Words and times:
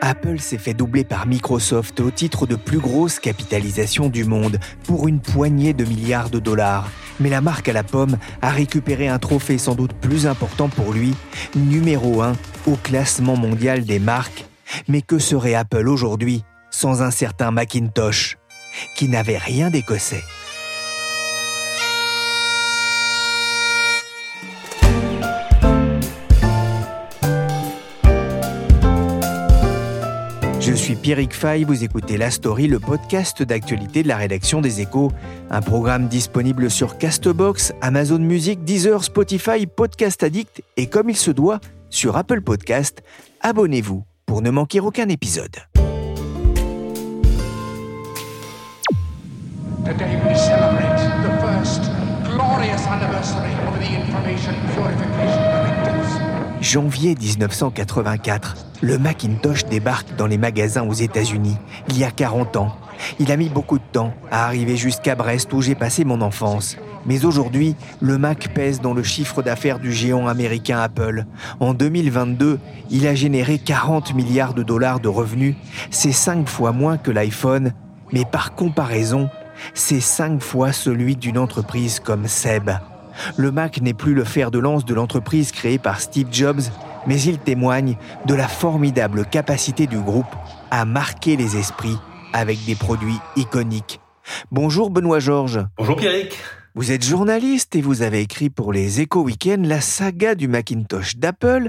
Apple 0.00 0.38
s'est 0.40 0.58
fait 0.58 0.74
doubler 0.74 1.04
par 1.04 1.26
Microsoft 1.26 2.00
au 2.00 2.10
titre 2.10 2.46
de 2.46 2.56
plus 2.56 2.78
grosse 2.78 3.18
capitalisation 3.18 4.08
du 4.08 4.24
monde 4.24 4.58
pour 4.84 5.08
une 5.08 5.20
poignée 5.20 5.74
de 5.74 5.84
milliards 5.84 6.30
de 6.30 6.38
dollars. 6.38 6.90
Mais 7.20 7.28
la 7.28 7.40
marque 7.40 7.68
à 7.68 7.72
la 7.74 7.82
pomme 7.82 8.16
a 8.40 8.50
récupéré 8.50 9.08
un 9.08 9.18
trophée 9.18 9.58
sans 9.58 9.74
doute 9.74 9.92
plus 9.92 10.26
important 10.26 10.68
pour 10.68 10.92
lui, 10.92 11.14
numéro 11.54 12.22
1 12.22 12.32
au 12.66 12.76
classement 12.76 13.36
mondial 13.36 13.84
des 13.84 13.98
marques. 13.98 14.46
Mais 14.88 15.02
que 15.02 15.18
serait 15.18 15.54
Apple 15.54 15.88
aujourd'hui 15.88 16.44
sans 16.70 17.02
un 17.02 17.10
certain 17.10 17.50
Macintosh, 17.50 18.38
qui 18.96 19.08
n'avait 19.08 19.38
rien 19.38 19.70
d'écossais? 19.70 20.22
Je 30.70 30.76
suis 30.76 30.94
Pierrick 30.94 31.34
Fay, 31.34 31.64
vous 31.64 31.82
écoutez 31.82 32.16
La 32.16 32.30
Story, 32.30 32.68
le 32.68 32.78
podcast 32.78 33.42
d'actualité 33.42 34.04
de 34.04 34.08
la 34.08 34.16
rédaction 34.16 34.60
des 34.60 34.80
Échos, 34.80 35.10
un 35.50 35.62
programme 35.62 36.06
disponible 36.06 36.70
sur 36.70 36.96
Castbox, 36.96 37.72
Amazon 37.80 38.20
Music, 38.20 38.62
Deezer, 38.62 39.02
Spotify, 39.02 39.66
Podcast 39.66 40.22
Addict 40.22 40.62
et 40.76 40.86
comme 40.86 41.10
il 41.10 41.16
se 41.16 41.32
doit, 41.32 41.58
sur 41.88 42.16
Apple 42.16 42.42
Podcast. 42.42 43.02
Abonnez-vous 43.40 44.04
pour 44.26 44.42
ne 44.42 44.50
manquer 44.50 44.78
aucun 44.78 45.08
épisode. 45.08 45.56
Janvier 56.60 57.14
1984, 57.18 58.54
le 58.82 58.98
Macintosh 58.98 59.64
débarque 59.64 60.14
dans 60.16 60.26
les 60.26 60.36
magasins 60.36 60.86
aux 60.86 60.92
États-Unis, 60.92 61.56
il 61.88 61.98
y 61.98 62.04
a 62.04 62.10
40 62.10 62.56
ans. 62.56 62.76
Il 63.18 63.32
a 63.32 63.38
mis 63.38 63.48
beaucoup 63.48 63.78
de 63.78 63.84
temps 63.92 64.12
à 64.30 64.44
arriver 64.44 64.76
jusqu'à 64.76 65.14
Brest 65.14 65.50
où 65.54 65.62
j'ai 65.62 65.74
passé 65.74 66.04
mon 66.04 66.20
enfance. 66.20 66.76
Mais 67.06 67.24
aujourd'hui, 67.24 67.76
le 68.02 68.18
Mac 68.18 68.52
pèse 68.52 68.82
dans 68.82 68.92
le 68.92 69.02
chiffre 69.02 69.42
d'affaires 69.42 69.78
du 69.78 69.90
géant 69.90 70.26
américain 70.26 70.78
Apple. 70.78 71.24
En 71.60 71.72
2022, 71.72 72.60
il 72.90 73.06
a 73.06 73.14
généré 73.14 73.58
40 73.58 74.14
milliards 74.14 74.52
de 74.52 74.62
dollars 74.62 75.00
de 75.00 75.08
revenus. 75.08 75.54
C'est 75.90 76.12
5 76.12 76.46
fois 76.46 76.72
moins 76.72 76.98
que 76.98 77.10
l'iPhone, 77.10 77.72
mais 78.12 78.26
par 78.26 78.54
comparaison, 78.54 79.30
c'est 79.72 80.00
5 80.00 80.42
fois 80.42 80.72
celui 80.72 81.16
d'une 81.16 81.38
entreprise 81.38 82.00
comme 82.00 82.28
Seb. 82.28 82.70
Le 83.36 83.50
Mac 83.50 83.80
n'est 83.80 83.94
plus 83.94 84.14
le 84.14 84.24
fer 84.24 84.50
de 84.50 84.58
lance 84.58 84.84
de 84.84 84.94
l'entreprise 84.94 85.52
créée 85.52 85.78
par 85.78 86.00
Steve 86.00 86.28
Jobs, 86.30 86.62
mais 87.06 87.20
il 87.20 87.38
témoigne 87.38 87.96
de 88.26 88.34
la 88.34 88.48
formidable 88.48 89.24
capacité 89.24 89.86
du 89.86 89.98
groupe 89.98 90.34
à 90.70 90.84
marquer 90.84 91.36
les 91.36 91.56
esprits 91.56 91.98
avec 92.32 92.64
des 92.64 92.74
produits 92.74 93.18
iconiques. 93.36 94.00
Bonjour 94.50 94.90
Benoît 94.90 95.18
Georges. 95.18 95.60
Bonjour 95.76 95.96
Pierrick. 95.96 96.36
Vous 96.76 96.92
êtes 96.92 97.04
journaliste 97.04 97.74
et 97.74 97.80
vous 97.80 98.02
avez 98.02 98.20
écrit 98.20 98.48
pour 98.48 98.72
les 98.72 99.00
Echo 99.00 99.24
Weekend 99.24 99.66
la 99.66 99.80
saga 99.80 100.36
du 100.36 100.46
Macintosh 100.46 101.16
d'Apple. 101.16 101.68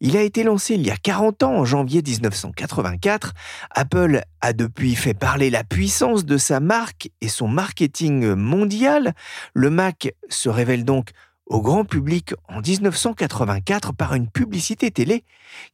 Il 0.00 0.14
a 0.14 0.20
été 0.20 0.42
lancé 0.42 0.74
il 0.74 0.86
y 0.86 0.90
a 0.90 0.96
40 0.98 1.42
ans, 1.42 1.54
en 1.56 1.64
janvier 1.64 2.02
1984. 2.06 3.32
Apple 3.70 4.20
a 4.42 4.52
depuis 4.52 4.94
fait 4.94 5.14
parler 5.14 5.48
la 5.48 5.64
puissance 5.64 6.26
de 6.26 6.36
sa 6.36 6.60
marque 6.60 7.10
et 7.22 7.28
son 7.28 7.48
marketing 7.48 8.34
mondial. 8.34 9.14
Le 9.54 9.70
Mac 9.70 10.12
se 10.28 10.50
révèle 10.50 10.84
donc 10.84 11.12
au 11.46 11.62
grand 11.62 11.86
public 11.86 12.34
en 12.46 12.60
1984 12.60 13.94
par 13.94 14.12
une 14.12 14.28
publicité 14.28 14.90
télé 14.90 15.24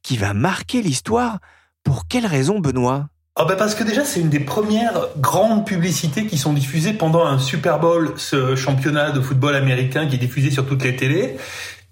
qui 0.03 0.17
va 0.17 0.35
marquer 0.35 0.83
l'histoire. 0.83 1.41
Pour 1.83 2.07
quelle 2.07 2.27
raison, 2.27 2.61
Benoît? 2.61 3.09
Oh 3.41 3.45
ben 3.47 3.55
parce 3.55 3.77
que 3.77 3.85
déjà 3.85 4.05
c'est 4.05 4.19
une 4.19 4.31
des 4.31 4.41
premières 4.41 5.07
grandes 5.17 5.65
publicités 5.65 6.27
qui 6.27 6.37
sont 6.37 6.53
diffusées 6.53 6.93
pendant 6.93 7.25
un 7.25 7.39
Super 7.39 7.79
Bowl, 7.79 8.15
ce 8.17 8.57
championnat 8.57 9.13
de 9.13 9.21
football 9.21 9.55
américain 9.55 10.09
qui 10.09 10.17
est 10.17 10.19
diffusé 10.19 10.51
sur 10.51 10.67
toutes 10.67 10.83
les 10.83 10.97
télés. 10.97 11.37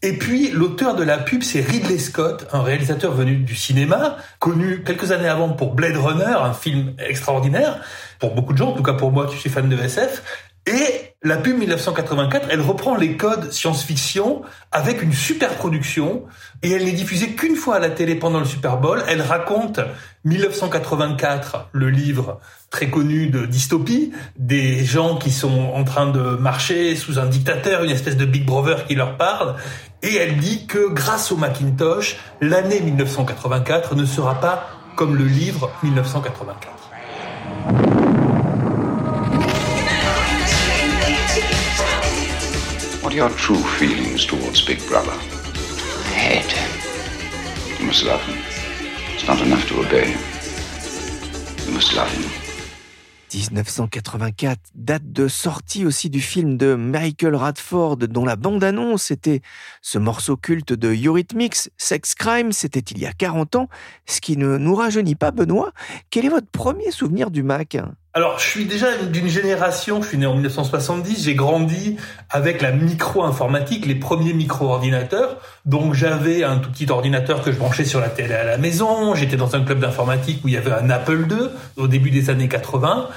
Et 0.03 0.15
puis 0.15 0.51
l'auteur 0.51 0.97
de 0.97 1.05
la 1.05 1.19
pub 1.19 1.45
c'est 1.45 1.61
Ridley 1.61 1.99
Scott, 1.99 2.49
un 2.53 2.63
réalisateur 2.63 3.13
venu 3.13 3.37
du 3.37 3.55
cinéma, 3.55 4.17
connu 4.41 4.83
quelques 4.83 5.13
années 5.13 5.29
avant 5.29 5.51
pour 5.51 5.75
Blade 5.75 5.97
Runner, 5.97 6.25
un 6.25 6.53
film 6.53 6.95
extraordinaire 6.99 7.79
pour 8.19 8.35
beaucoup 8.35 8.53
de 8.53 8.59
gens, 8.59 8.71
en 8.71 8.73
tout 8.73 8.83
cas 8.83 8.95
pour 8.95 9.13
moi 9.13 9.29
qui 9.29 9.37
suis 9.37 9.49
fan 9.49 9.69
de 9.69 9.77
SF. 9.77 10.25
Et 10.67 11.06
la 11.23 11.39
pub 11.39 11.59
1984, 11.59 12.49
elle 12.51 12.61
reprend 12.61 12.95
les 12.95 13.17
codes 13.17 13.51
science-fiction 13.51 14.43
avec 14.71 15.03
une 15.03 15.13
super 15.13 15.57
production 15.57 16.25
et 16.63 16.71
elle 16.71 16.85
n'est 16.85 16.93
diffusée 16.93 17.35
qu'une 17.35 17.57
fois 17.57 17.77
à 17.77 17.79
la 17.79 17.89
télé 17.89 18.15
pendant 18.15 18.39
le 18.39 18.45
Super 18.45 18.77
Bowl. 18.77 19.03
Elle 19.09 19.23
raconte 19.23 19.81
1984, 20.25 21.71
le 21.73 21.91
livre 21.91 22.39
très 22.71 22.91
connu 22.91 23.29
de 23.29 23.47
dystopie, 23.47 24.13
des 24.37 24.85
gens 24.85 25.17
qui 25.17 25.31
sont 25.31 25.73
en 25.75 25.85
train 25.85 26.11
de 26.11 26.37
marcher 26.37 26.95
sous 26.97 27.19
un 27.19 27.27
dictateur, 27.27 27.83
une 27.83 27.91
espèce 27.91 28.17
de 28.17 28.27
Big 28.27 28.45
Brother 28.45 28.87
qui 28.87 28.95
leur 28.95 29.17
parle. 29.17 29.57
Et 30.03 30.15
elle 30.17 30.37
dit 30.37 30.67
que 30.67 30.89
grâce 30.89 31.33
au 31.33 31.37
Macintosh, 31.37 32.19
l'année 32.43 32.81
1984 32.81 33.95
ne 33.95 34.05
sera 34.05 34.41
pas 34.41 34.69
comme 34.97 35.17
le 35.17 35.25
livre 35.25 35.71
1984. 35.83 37.86
Your 43.17 43.31
true 43.31 43.57
feelings 43.79 44.27
towards 44.27 44.61
Big 44.63 44.79
Brother? 44.87 45.13
I 45.13 46.19
hate 46.29 46.53
him. 46.53 46.71
You 47.81 47.87
must 47.87 48.05
love 48.05 48.21
him. 48.21 48.37
It's 49.15 49.27
not 49.27 49.41
enough 49.41 49.67
to 49.69 49.81
obey 49.81 50.11
him. 50.13 50.21
You 51.67 51.73
must 51.73 51.95
love 51.97 52.13
him. 52.13 52.31
1984, 53.35 54.59
date 54.75 55.13
de 55.13 55.29
sortie 55.29 55.85
aussi 55.85 56.11
du 56.11 56.21
film 56.21 56.57
de 56.57 56.75
Michael 56.75 57.35
Radford 57.35 57.99
dont 57.99 58.25
la 58.25 58.37
bande-annonce 58.37 59.11
était 59.11 59.43
ce 59.83 59.99
morceau 59.99 60.37
culte 60.37 60.73
de 60.73 60.95
Eurythmics, 60.95 61.71
Sex 61.77 62.15
Crime, 62.15 62.53
c'était 62.53 62.81
il 62.81 62.99
y 62.99 63.07
a 63.07 63.13
40 63.13 63.57
ans, 63.57 63.69
ce 64.07 64.21
qui 64.21 64.37
ne 64.37 64.57
nous 64.57 64.75
rajeunit 64.75 65.17
pas 65.17 65.31
Benoît. 65.33 65.73
Quel 66.11 66.25
est 66.25 66.31
votre 66.31 66.49
premier 66.49 66.91
souvenir 66.91 67.31
du 67.31 67.43
Mac? 67.43 67.77
Alors, 68.17 68.39
je 68.39 68.47
suis 68.47 68.65
déjà 68.65 68.97
d'une 68.97 69.29
génération, 69.29 70.01
je 70.01 70.09
suis 70.09 70.17
né 70.17 70.25
en 70.25 70.33
1970, 70.33 71.23
j'ai 71.23 71.35
grandi 71.35 71.99
avec 72.31 72.63
la 72.63 72.73
micro-informatique, 72.73 73.85
les 73.85 73.95
premiers 73.95 74.33
micro-ordinateurs. 74.33 75.37
Donc, 75.67 75.93
j'avais 75.93 76.43
un 76.43 76.57
tout 76.57 76.71
petit 76.71 76.91
ordinateur 76.91 77.43
que 77.43 77.53
je 77.53 77.59
branchais 77.59 77.85
sur 77.85 78.01
la 78.01 78.09
télé 78.09 78.33
à 78.33 78.45
la 78.45 78.57
maison. 78.57 79.15
J'étais 79.15 79.37
dans 79.37 79.55
un 79.55 79.63
club 79.63 79.81
d'informatique 79.81 80.43
où 80.43 80.49
il 80.49 80.55
y 80.55 80.57
avait 80.57 80.73
un 80.73 80.89
Apple 80.89 81.27
II 81.31 81.49
au 81.77 81.89
début 81.89 82.11
des 82.11 82.31
années 82.31 82.49
80. 82.49 83.11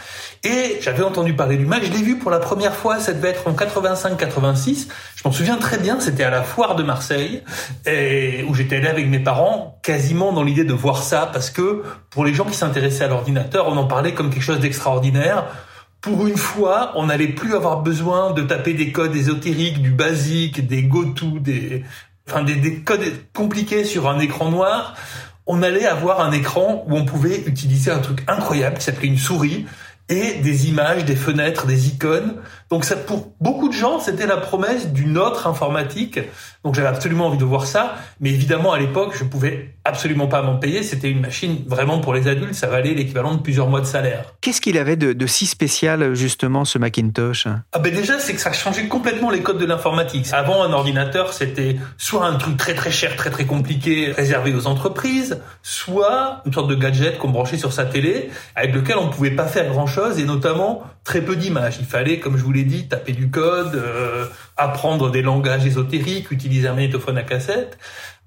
Et 0.44 0.78
j'avais 0.82 1.04
entendu 1.04 1.34
parler 1.34 1.58
du 1.58 1.66
Mac, 1.66 1.84
je 1.84 1.92
l'ai 1.92 2.02
vu 2.02 2.18
pour 2.18 2.32
la 2.32 2.40
première 2.40 2.74
fois, 2.74 3.00
ça 3.00 3.12
devait 3.12 3.30
être 3.30 3.48
en 3.48 3.52
85-86. 3.52 4.88
Je 5.16 5.22
m'en 5.26 5.34
souviens 5.34 5.58
très 5.58 5.78
bien, 5.78 6.00
c'était 6.00 6.24
à 6.24 6.30
la 6.30 6.44
foire 6.44 6.76
de 6.76 6.84
Marseille, 6.84 7.44
et 7.86 8.46
où 8.48 8.56
j'étais 8.56 8.78
allé 8.78 8.88
avec 8.88 9.08
mes 9.08 9.20
parents, 9.20 9.80
quasiment 9.84 10.32
dans 10.32 10.44
l'idée 10.44 10.64
de 10.64 10.74
voir 10.74 11.04
ça, 11.04 11.30
parce 11.32 11.50
que 11.50 11.84
pour 12.10 12.24
les 12.24 12.34
gens 12.34 12.46
qui 12.46 12.56
s'intéressaient 12.56 13.04
à 13.04 13.10
l'ordinateur, 13.10 13.68
on 13.68 13.76
en 13.76 13.86
parlait 13.86 14.14
comme 14.14 14.30
quelque 14.30 14.44
chose 14.44 14.62
d'extraordinaire. 14.62 15.46
Pour 16.00 16.26
une 16.26 16.38
fois, 16.38 16.94
on 16.96 17.08
n'allait 17.08 17.28
plus 17.28 17.54
avoir 17.54 17.82
besoin 17.82 18.32
de 18.32 18.42
taper 18.42 18.74
des 18.74 18.94
codes 18.94 19.16
ésotériques, 19.18 19.82
du 19.82 19.92
basique, 19.92 20.66
des 20.66 20.84
go-to, 20.84 21.40
des, 21.40 21.84
enfin 22.30 22.44
des, 22.44 22.56
des 22.56 22.80
codes 22.80 23.04
compliqués 23.34 23.84
sur 23.84 24.08
un 24.08 24.20
écran 24.20 24.50
noir. 24.50 24.96
On 25.46 25.62
allait 25.64 25.86
avoir 25.86 26.22
un 26.22 26.32
écran 26.32 26.86
où 26.88 26.96
on 26.96 27.04
pouvait 27.04 27.42
utiliser 27.46 27.92
un 27.92 28.00
truc 28.00 28.24
incroyable 28.28 28.78
qui 28.78 28.86
s'appelait 28.86 29.08
une 29.08 29.18
souris, 29.18 29.66
et 30.10 30.40
des 30.40 30.68
images, 30.68 31.06
des 31.06 31.16
fenêtres, 31.16 31.68
des 31.68 31.88
icônes 31.88 32.36
Donc 32.70 32.86
ça, 32.86 32.96
pour 32.96 33.34
beaucoup 33.42 33.68
de 33.68 33.74
gens, 33.74 34.00
c'était 34.00 34.28
la 34.28 34.38
promesse 34.38 34.90
d'une 34.90 35.18
autre 35.18 35.48
informatique. 35.48 36.20
Donc 36.64 36.76
j'avais 36.76 36.88
absolument 36.88 37.28
envie 37.28 37.38
de 37.38 37.46
voir 37.46 37.66
ça, 37.66 37.96
mais 38.20 38.30
évidemment 38.30 38.74
à 38.74 38.80
l'époque, 38.80 39.14
je 39.18 39.24
pouvais 39.24 39.74
absolument 39.86 40.28
pas 40.28 40.42
m'en 40.42 40.58
payer. 40.58 40.84
C'était 40.84 41.10
une 41.10 41.22
machine 41.22 41.64
vraiment 41.66 42.00
pour 42.00 42.14
les 42.14 42.28
adultes, 42.28 42.54
ça 42.54 42.68
valait 42.68 42.94
l'équivalent 42.94 43.34
de 43.36 43.42
plusieurs 43.42 43.68
mois 43.68 43.82
de 43.82 43.86
salaire. 43.86 44.36
Qu'est-ce 44.42 44.62
qu'il 44.62 44.78
avait 44.78 44.98
de, 44.98 45.14
de, 45.14 45.26
si 45.26 45.46
spécial 45.46 46.14
justement 46.14 46.66
ce 46.66 46.78
Macintosh? 46.78 47.48
Ah 47.72 47.80
ben 47.80 47.94
déjà, 47.94 48.20
c'est 48.20 48.34
que 48.34 48.42
ça 48.42 48.52
changeait 48.52 48.88
complètement 48.88 49.32
les 49.32 49.42
codes 49.42 49.58
de 49.58 49.66
l'informatique. 49.66 50.28
Avant, 50.32 50.64
un 50.64 50.74
ordinateur, 50.74 51.34
c'était 51.34 51.78
soit 51.98 52.26
un 52.26 52.36
truc 52.36 52.58
très 52.58 52.76
très 52.76 52.92
cher, 52.92 53.16
très 53.16 53.30
très 53.30 53.46
compliqué, 53.46 54.12
réservé 54.12 54.54
aux 54.54 54.68
entreprises, 54.68 55.40
soit 55.64 56.42
une 56.46 56.54
sorte 56.54 56.70
de 56.70 56.76
gadget 56.76 57.18
qu'on 57.18 57.30
branchait 57.30 57.58
sur 57.58 57.74
sa 57.74 57.86
télé, 57.86 58.30
avec 58.56 58.76
lequel 58.76 58.98
on 58.98 59.10
pouvait 59.10 59.32
pas 59.32 59.48
faire 59.48 59.70
grand 59.70 59.88
chose 59.88 60.20
et 60.20 60.26
notamment 60.26 60.84
très 61.04 61.22
peu 61.22 61.36
d'images. 61.36 61.78
Il 61.80 61.88
fallait, 61.88 62.20
comme 62.20 62.38
je 62.38 62.44
vous 62.44 62.52
l'ai 62.52 62.59
dit, 62.64 62.88
taper 62.88 63.14
du 63.14 63.30
code, 63.30 63.76
euh, 63.76 64.26
apprendre 64.58 65.12
des 65.12 65.22
langages 65.22 65.66
ésotériques, 65.66 66.32
utiliser 66.32 66.68
un 66.68 66.74
magnétophone 66.74 67.18
à 67.18 67.24
cassette. 67.24 67.78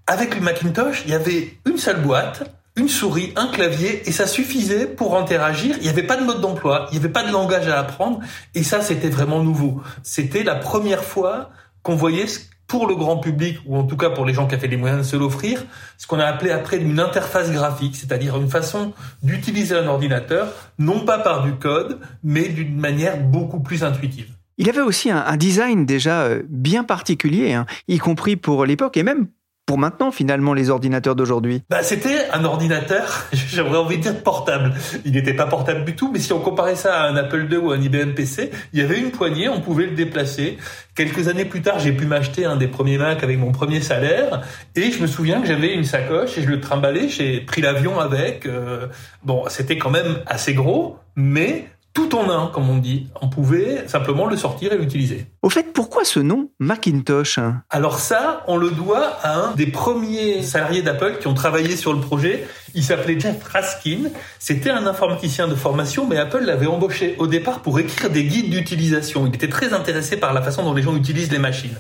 Avec 0.07 0.35
le 0.35 0.41
Macintosh, 0.41 1.03
il 1.05 1.13
y 1.13 1.15
avait 1.15 1.55
une 1.67 1.79
seule 1.79 2.01
boîte, 2.01 2.45
une 2.77 2.89
souris, 2.89 3.33
un 3.37 3.49
clavier, 3.49 4.09
et 4.09 4.13
ça 4.13 4.27
suffisait 4.27 4.87
pour 4.87 5.17
interagir. 5.17 5.77
Il 5.79 5.83
n'y 5.83 5.89
avait 5.89 6.03
pas 6.03 6.17
de 6.17 6.25
mode 6.25 6.41
d'emploi, 6.41 6.87
il 6.91 6.99
n'y 6.99 7.05
avait 7.05 7.13
pas 7.13 7.23
de 7.23 7.31
langage 7.31 7.69
à 7.69 7.79
apprendre, 7.79 8.21
et 8.55 8.63
ça, 8.63 8.81
c'était 8.81 9.11
vraiment 9.11 9.43
nouveau. 9.43 9.83
C'était 10.03 10.43
la 10.43 10.55
première 10.55 11.05
fois 11.05 11.51
qu'on 11.83 11.97
voyait 11.97 12.27
pour 12.73 12.87
le 12.87 12.95
grand 12.95 13.19
public, 13.19 13.59
ou 13.67 13.77
en 13.77 13.83
tout 13.83 13.99
cas 13.99 14.09
pour 14.09 14.25
les 14.25 14.33
gens 14.33 14.47
qui 14.47 14.55
avaient 14.55 14.67
les 14.67 14.79
moyens 14.79 15.03
de 15.03 15.07
se 15.07 15.15
l'offrir, 15.15 15.63
ce 15.99 16.07
qu'on 16.07 16.19
a 16.19 16.25
appelé 16.25 16.51
après 16.51 16.79
une 16.79 17.01
interface 17.01 17.53
graphique, 17.53 17.97
c'est-à-dire 17.97 18.35
une 18.39 18.49
façon 18.49 18.95
d'utiliser 19.23 19.77
un 19.77 19.87
ordinateur, 19.89 20.51
non 20.79 21.01
pas 21.01 21.19
par 21.19 21.43
du 21.43 21.53
code, 21.57 22.01
mais 22.25 22.49
d'une 22.49 22.81
manière 22.81 23.19
beaucoup 23.21 23.61
plus 23.61 23.85
intuitive. 23.85 24.31
Il 24.57 24.71
avait 24.71 24.81
aussi 24.81 25.11
un, 25.11 25.37
design 25.37 25.85
déjà 25.85 26.23
euh, 26.23 26.45
bien 26.49 26.83
particulier, 26.83 27.53
hein, 27.53 27.67
y 27.89 27.99
compris 27.99 28.37
pour 28.37 28.65
l'époque 28.65 28.97
et 28.97 29.03
même 29.03 29.27
pour 29.73 29.79
maintenant 29.79 30.11
finalement 30.11 30.53
les 30.53 30.69
ordinateurs 30.69 31.17
d'aujourd'hui? 31.17 31.63
Bah, 31.71 31.83
C'était 31.83 32.29
un 32.31 32.45
ordinateur, 32.45 33.25
j'aurais 33.33 33.79
envie 33.79 33.97
de 33.97 34.03
dire 34.03 34.23
portable. 34.23 34.75
Il 35.07 35.13
n'était 35.13 35.33
pas 35.33 35.47
portable 35.47 35.87
du 35.87 35.97
tout, 35.97 36.11
mais 36.13 36.19
si 36.19 36.31
on 36.35 36.41
comparait 36.41 36.77
ça 36.77 36.95
à 36.95 37.09
un 37.09 37.17
Apple 37.17 37.49
II 37.51 37.57
ou 37.57 37.71
un 37.71 37.81
IBM 37.81 38.11
PC, 38.13 38.51
il 38.75 38.81
y 38.81 38.83
avait 38.83 38.99
une 38.99 39.13
poignée, 39.13 39.49
on 39.49 39.63
pouvait 39.63 39.87
le 39.87 39.93
déplacer. 39.93 40.59
Quelques 40.95 41.29
années 41.29 41.47
plus 41.47 41.63
tard, 41.63 41.79
j'ai 41.79 41.93
pu 41.93 42.05
m'acheter 42.05 42.45
un 42.45 42.57
des 42.57 42.69
premiers 42.69 42.99
Mac 42.99 43.25
avec 43.25 43.39
mon 43.39 43.51
premier 43.51 43.81
salaire, 43.81 44.43
et 44.77 44.91
je 44.91 45.01
me 45.01 45.07
souviens 45.07 45.41
que 45.41 45.47
j'avais 45.47 45.73
une 45.73 45.85
sacoche 45.85 46.37
et 46.37 46.43
je 46.43 46.49
le 46.49 46.61
trimballais, 46.61 47.09
j'ai 47.09 47.41
pris 47.41 47.63
l'avion 47.63 47.99
avec. 47.99 48.45
Euh, 48.45 48.89
bon, 49.25 49.45
c'était 49.49 49.79
quand 49.79 49.89
même 49.89 50.19
assez 50.27 50.53
gros, 50.53 50.99
mais 51.17 51.65
tout 51.95 52.15
en 52.15 52.31
un, 52.31 52.47
comme 52.49 52.71
on 52.71 52.79
dit. 52.79 53.09
On 53.21 53.29
pouvait 53.29 53.87
simplement 53.87 54.27
le 54.27 54.37
sortir 54.37 54.73
et 54.73 54.79
l'utiliser. 54.79 55.27
Au 55.43 55.51
fait, 55.51 55.73
pourquoi 55.73 56.05
ce 56.05 56.21
nom 56.21 56.51
Macintosh? 56.59 57.39
Alors 57.69 57.99
ça, 57.99 58.45
on 58.47 58.57
le 58.57 58.71
doit 58.71 59.19
à 59.23 59.35
un 59.37 59.53
des 59.53 59.67
premiers 59.67 60.43
salariés 60.43 60.83
d'Apple 60.83 61.19
qui 61.21 61.27
ont 61.27 61.35
travaillé 61.35 61.77
sur 61.77 61.93
le 61.93 62.01
projet. 62.01 62.47
Il 62.75 62.83
s'appelait 62.83 63.21
Jeff 63.21 63.43
Raskin. 63.45 64.11
C'était 64.39 64.71
un 64.71 64.87
informaticien 64.87 65.49
de 65.49 65.55
formation, 65.55 66.07
mais 66.07 66.17
Apple 66.17 66.45
l'avait 66.45 66.67
embauché 66.67 67.15
au 67.19 67.27
départ 67.27 67.61
pour 67.61 67.79
écrire 67.79 68.11
des 68.11 68.25
guides 68.25 68.51
d'utilisation. 68.51 69.27
Il 69.27 69.35
était 69.35 69.49
très 69.49 69.75
intéressé 69.75 70.17
par 70.17 70.33
la 70.33 70.41
façon 70.41 70.63
dont 70.63 70.75
les 70.75 70.83
gens 70.83 70.97
utilisent 70.97 71.33
les 71.33 71.39
machines. 71.39 71.77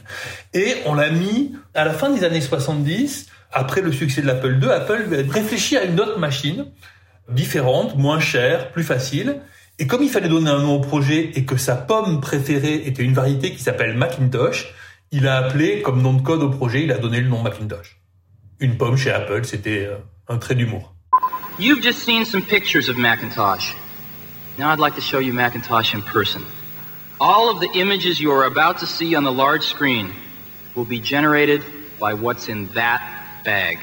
Et 0.53 0.77
on 0.85 0.95
l'a 0.95 1.11
mis 1.11 1.55
à 1.75 1.85
la 1.85 1.93
fin 1.93 2.11
des 2.11 2.25
années 2.25 2.41
70, 2.43 3.27
après 3.51 3.81
le 3.81 3.93
succès 3.93 4.21
de 4.21 4.27
l'Apple 4.27 4.59
II, 4.63 4.71
Apple 4.71 5.07
réfléchit 5.31 5.77
à 5.77 5.85
une 5.85 6.01
autre 6.01 6.19
machine 6.19 6.67
différente, 7.29 7.97
moins 7.97 8.21
chère, 8.21 8.73
plus 8.73 8.83
facile. 8.83 9.41
Et 9.79 9.87
comme 9.87 10.03
il 10.03 10.11
fallait 10.11 10.29
donner 10.29 10.51
un 10.51 10.61
nom 10.61 10.77
au 10.77 10.81
projet 10.81 11.31
et 11.35 11.45
que 11.45 11.57
sa 11.57 11.77
pomme 11.77 12.21
préférée 12.21 12.87
était 12.87 13.03
une 13.03 13.15
variété 13.15 13.53
qui 13.53 13.59
s'appelle 13.59 13.97
Macintosh, 13.97 14.75
il 15.11 15.27
a 15.27 15.39
appelé 15.39 15.83
comme 15.83 16.03
nom 16.03 16.15
de 16.15 16.23
code 16.23 16.43
au 16.43 16.51
projet, 16.51 16.85
il 16.85 16.93
a 16.93 16.99
donné 16.99 17.21
le 17.21 17.29
nom 17.29 17.43
Macintosh. 17.43 17.99
Une 18.61 18.77
pomme 18.77 18.97
chez 18.97 19.11
Apple, 19.11 19.45
c'était 19.45 19.87
euh, 19.87 19.97
un 20.29 20.39
trait 20.39 20.55
d'humour. 20.55 20.95
You've 21.59 21.83
just 21.83 22.01
seen 22.05 22.25
some 22.25 22.43
pictures 22.43 22.89
of 22.89 22.97
Macintosh. 22.97 23.75
Now 24.59 24.71
I'd 24.73 24.79
like 24.79 24.95
to 24.95 25.01
show 25.01 25.19
you 25.19 25.33
Macintosh 25.33 25.95
in 25.95 26.03
person. 26.03 26.43
All 27.21 27.51
of 27.51 27.61
the 27.61 27.71
images 27.75 28.21
you 28.21 28.31
are 28.33 28.45
about 28.45 28.79
to 28.79 28.87
see 28.87 29.15
on 29.15 29.25
the 29.25 29.33
large 29.33 29.65
screen 29.65 30.13
will 30.75 30.85
be 30.85 31.01
generated 31.01 31.63
by 31.99 32.15
what's 32.15 32.49
in 32.49 32.69
that 32.75 33.01
bag. 33.45 33.79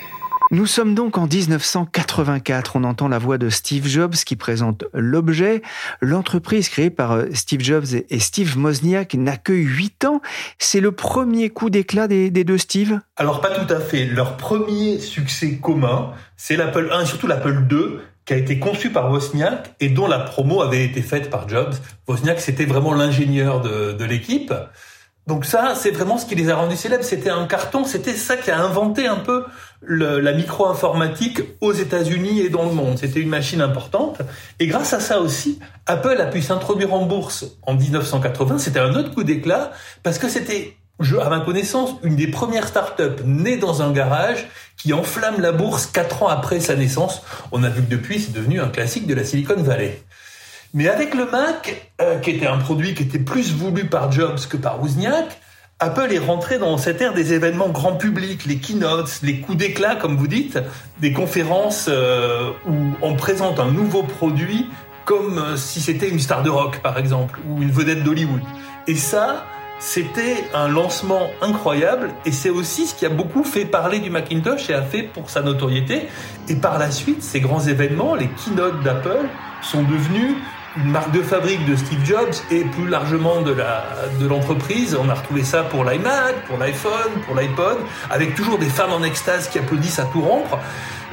Nous 0.51 0.65
sommes 0.65 0.95
donc 0.95 1.19
en 1.19 1.27
1984. 1.27 2.75
On 2.75 2.83
entend 2.83 3.07
la 3.07 3.19
voix 3.19 3.37
de 3.37 3.49
Steve 3.49 3.85
Jobs 3.85 4.15
qui 4.15 4.35
présente 4.35 4.83
l'objet. 4.93 5.61
L'entreprise 6.01 6.69
créée 6.69 6.89
par 6.89 7.11
euh, 7.11 7.25
Steve 7.33 7.61
Jobs 7.61 7.85
et 8.09 8.19
Steve 8.19 8.57
Wozniak 8.57 9.13
n'a 9.13 9.37
que 9.37 9.53
8 9.53 10.05
ans. 10.05 10.21
C'est 10.57 10.79
le 10.79 10.91
premier 10.91 11.51
coup 11.51 11.69
d'éclat 11.69 12.07
des, 12.07 12.31
deux 12.31 12.57
Steve? 12.57 12.99
Alors 13.15 13.41
pas 13.41 13.51
tout 13.51 13.71
à 13.71 13.79
fait. 13.79 14.05
Leur 14.05 14.37
premier 14.37 14.97
succès 14.97 15.57
commun, 15.57 16.13
c'est 16.35 16.55
l'Apple 16.55 16.89
1 16.91 17.01
et 17.01 17.05
surtout 17.05 17.27
l'Apple 17.27 17.67
2 17.67 18.01
qui 18.25 18.33
a 18.33 18.37
été 18.37 18.57
conçu 18.57 18.89
par 18.89 19.11
Wozniak 19.11 19.75
et 19.79 19.89
dont 19.89 20.07
la 20.07 20.17
promo 20.17 20.63
avait 20.63 20.83
été 20.83 21.03
faite 21.03 21.29
par 21.29 21.47
Jobs. 21.47 21.75
Wozniak, 22.07 22.39
c'était 22.39 22.65
vraiment 22.65 22.95
l'ingénieur 22.95 23.61
de, 23.61 23.93
de 23.93 24.03
l'équipe. 24.03 24.51
Donc 25.29 25.45
ça, 25.45 25.75
c'est 25.75 25.91
vraiment 25.91 26.17
ce 26.17 26.25
qui 26.25 26.33
les 26.33 26.49
a 26.49 26.55
rendus 26.55 26.75
célèbres. 26.75 27.03
C'était 27.03 27.29
un 27.29 27.45
carton, 27.45 27.85
c'était 27.85 28.15
ça 28.15 28.35
qui 28.35 28.49
a 28.49 28.59
inventé 28.59 29.05
un 29.05 29.17
peu 29.17 29.45
le, 29.79 30.19
la 30.19 30.33
micro-informatique 30.33 31.41
aux 31.61 31.71
États-Unis 31.71 32.41
et 32.41 32.49
dans 32.49 32.63
le 32.63 32.71
monde. 32.71 32.97
C'était 32.97 33.19
une 33.19 33.29
machine 33.29 33.61
importante. 33.61 34.23
Et 34.59 34.65
grâce 34.65 34.91
à 34.93 34.99
ça 34.99 35.19
aussi, 35.19 35.59
Apple 35.85 36.19
a 36.19 36.25
pu 36.25 36.41
s'introduire 36.41 36.95
en 36.95 37.05
bourse 37.05 37.45
en 37.67 37.75
1980. 37.75 38.57
C'était 38.57 38.79
un 38.79 38.95
autre 38.95 39.13
coup 39.13 39.23
d'éclat 39.23 39.71
parce 40.01 40.17
que 40.17 40.27
c'était, 40.27 40.75
à 40.99 41.29
ma 41.29 41.41
connaissance, 41.41 41.91
une 42.01 42.15
des 42.15 42.27
premières 42.27 42.67
startups 42.67 43.23
nées 43.23 43.57
dans 43.57 43.83
un 43.83 43.91
garage 43.91 44.47
qui 44.77 44.93
enflamme 44.93 45.41
la 45.41 45.51
bourse 45.51 45.85
quatre 45.85 46.23
ans 46.23 46.27
après 46.27 46.59
sa 46.59 46.75
naissance. 46.75 47.21
On 47.51 47.61
a 47.61 47.69
vu 47.69 47.83
que 47.83 47.91
depuis, 47.91 48.19
c'est 48.19 48.33
devenu 48.33 48.59
un 48.61 48.69
classique 48.69 49.05
de 49.05 49.13
la 49.13 49.23
Silicon 49.23 49.61
Valley. 49.61 50.01
Mais 50.73 50.87
avec 50.87 51.15
le 51.15 51.25
Mac, 51.25 51.91
euh, 52.01 52.19
qui 52.19 52.31
était 52.31 52.47
un 52.47 52.57
produit 52.57 52.93
qui 52.93 53.03
était 53.03 53.19
plus 53.19 53.53
voulu 53.53 53.85
par 53.85 54.11
Jobs 54.11 54.39
que 54.47 54.57
par 54.57 54.81
Wozniak, 54.81 55.39
Apple 55.79 56.11
est 56.11 56.19
rentré 56.19 56.59
dans 56.59 56.77
cette 56.77 57.01
ère 57.01 57.13
des 57.13 57.33
événements 57.33 57.69
grand 57.69 57.95
public, 57.95 58.45
les 58.45 58.57
keynotes, 58.57 59.21
les 59.23 59.39
coups 59.39 59.57
d'éclat, 59.57 59.95
comme 59.95 60.17
vous 60.17 60.27
dites, 60.27 60.59
des 60.99 61.13
conférences 61.13 61.87
euh, 61.89 62.51
où 62.67 62.75
on 63.01 63.15
présente 63.15 63.59
un 63.59 63.71
nouveau 63.71 64.03
produit 64.03 64.67
comme 65.05 65.39
euh, 65.39 65.55
si 65.55 65.79
c'était 65.79 66.09
une 66.09 66.19
star 66.19 66.43
de 66.43 66.49
rock, 66.49 66.81
par 66.83 66.97
exemple, 66.97 67.39
ou 67.47 67.63
une 67.63 67.71
vedette 67.71 68.03
d'Hollywood. 68.03 68.41
Et 68.87 68.95
ça, 68.95 69.45
c'était 69.79 70.43
un 70.53 70.67
lancement 70.67 71.29
incroyable 71.41 72.09
et 72.25 72.31
c'est 72.33 72.49
aussi 72.49 72.85
ce 72.85 72.93
qui 72.93 73.05
a 73.05 73.09
beaucoup 73.09 73.45
fait 73.45 73.63
parler 73.65 73.99
du 73.99 74.09
Macintosh 74.09 74.69
et 74.69 74.73
a 74.73 74.81
fait 74.81 75.03
pour 75.03 75.29
sa 75.29 75.41
notoriété. 75.41 76.09
Et 76.49 76.55
par 76.55 76.77
la 76.77 76.91
suite, 76.91 77.23
ces 77.23 77.39
grands 77.39 77.61
événements, 77.61 78.15
les 78.15 78.27
keynotes 78.27 78.83
d'Apple, 78.83 79.29
sont 79.61 79.83
devenus 79.83 80.35
une 80.77 80.91
marque 80.91 81.11
de 81.11 81.21
fabrique 81.21 81.65
de 81.65 81.75
Steve 81.75 82.05
Jobs 82.05 82.33
et 82.51 82.63
plus 82.63 82.87
largement 82.87 83.41
de 83.41 83.51
la 83.51 83.85
de 84.19 84.27
l'entreprise. 84.27 84.97
On 84.99 85.09
a 85.09 85.13
retrouvé 85.13 85.43
ça 85.43 85.63
pour 85.63 85.83
l'iMac, 85.83 86.45
pour 86.47 86.57
l'iPhone, 86.57 87.11
pour 87.25 87.35
l'iPod, 87.35 87.77
avec 88.09 88.35
toujours 88.35 88.57
des 88.57 88.69
fans 88.69 88.91
en 88.91 89.03
extase 89.03 89.49
qui 89.49 89.59
applaudissent 89.59 89.99
à 89.99 90.05
tout 90.05 90.21
rompre. 90.21 90.59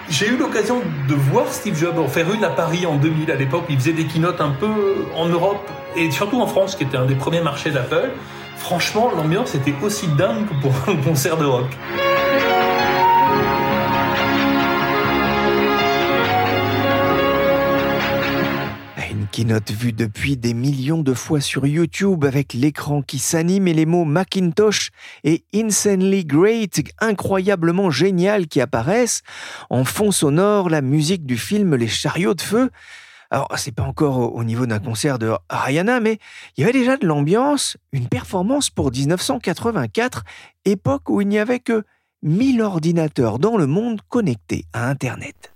J'ai 0.08 0.28
eu 0.28 0.36
l'occasion 0.36 0.82
de 1.08 1.14
voir 1.14 1.48
Steve 1.48 1.76
Jobs 1.76 1.98
en 1.98 2.06
faire 2.06 2.32
une 2.32 2.44
à 2.44 2.50
Paris 2.50 2.86
en 2.86 2.96
2000 2.96 3.30
à 3.30 3.34
l'époque. 3.34 3.64
Il 3.68 3.78
faisait 3.78 3.92
des 3.92 4.04
keynotes 4.04 4.40
un 4.40 4.50
peu 4.50 5.06
en 5.16 5.26
Europe 5.26 5.68
et 5.96 6.10
surtout 6.10 6.40
en 6.40 6.46
France, 6.46 6.76
qui 6.76 6.84
était 6.84 6.96
un 6.96 7.06
des 7.06 7.16
premiers 7.16 7.40
marchés 7.40 7.70
d'Apple. 7.70 8.10
Franchement, 8.56 9.10
l'ambiance 9.16 9.54
était 9.54 9.75
aussi 9.82 10.06
dingue 10.08 10.46
que 10.48 10.54
pour 10.60 10.72
un 10.88 10.96
concert 11.04 11.36
de 11.36 11.44
rock. 11.44 11.66
Keynote 19.36 19.70
vue 19.70 19.92
depuis 19.92 20.38
des 20.38 20.54
millions 20.54 21.02
de 21.02 21.12
fois 21.12 21.42
sur 21.42 21.66
YouTube 21.66 22.24
avec 22.24 22.54
l'écran 22.54 23.02
qui 23.02 23.18
s'anime 23.18 23.68
et 23.68 23.74
les 23.74 23.84
mots 23.84 24.06
Macintosh 24.06 24.92
et 25.24 25.44
Insanely 25.54 26.24
Great, 26.24 26.82
incroyablement 27.00 27.90
génial 27.90 28.46
qui 28.46 28.62
apparaissent. 28.62 29.20
En 29.68 29.84
fond 29.84 30.10
sonore, 30.10 30.70
la 30.70 30.80
musique 30.80 31.26
du 31.26 31.36
film 31.36 31.74
Les 31.74 31.86
chariots 31.86 32.32
de 32.32 32.40
feu. 32.40 32.70
Alors, 33.30 33.52
c'est 33.58 33.74
pas 33.74 33.82
encore 33.82 34.34
au 34.34 34.42
niveau 34.42 34.64
d'un 34.64 34.78
concert 34.78 35.18
de 35.18 35.34
Rihanna, 35.50 36.00
mais 36.00 36.18
il 36.56 36.62
y 36.62 36.64
avait 36.64 36.72
déjà 36.72 36.96
de 36.96 37.06
l'ambiance, 37.06 37.76
une 37.92 38.08
performance 38.08 38.70
pour 38.70 38.90
1984, 38.90 40.24
époque 40.64 41.10
où 41.10 41.20
il 41.20 41.28
n'y 41.28 41.38
avait 41.38 41.60
que 41.60 41.84
1000 42.22 42.62
ordinateurs 42.62 43.38
dans 43.38 43.58
le 43.58 43.66
monde 43.66 44.00
connectés 44.08 44.64
à 44.72 44.88
Internet. 44.88 45.52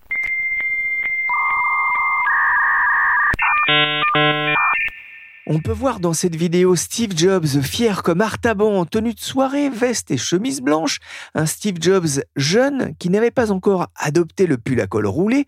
On 5.52 5.59
peut 5.59 5.73
voir 5.73 5.99
dans 5.99 6.12
cette 6.12 6.37
vidéo 6.37 6.76
Steve 6.76 7.11
Jobs 7.16 7.61
fier 7.61 8.04
comme 8.04 8.21
Artaban 8.21 8.78
en 8.78 8.85
tenue 8.85 9.14
de 9.14 9.19
soirée, 9.21 9.69
veste 9.69 10.12
et 10.12 10.16
chemise 10.16 10.61
blanche, 10.61 11.00
un 11.35 11.45
Steve 11.45 11.78
Jobs 11.80 12.23
jeune 12.37 12.95
qui 13.00 13.11
n'avait 13.11 13.33
pas 13.33 13.50
encore 13.50 13.88
adopté 13.97 14.47
le 14.47 14.59
pull 14.59 14.80
à 14.80 14.87
col 14.87 15.09
roulé, 15.09 15.47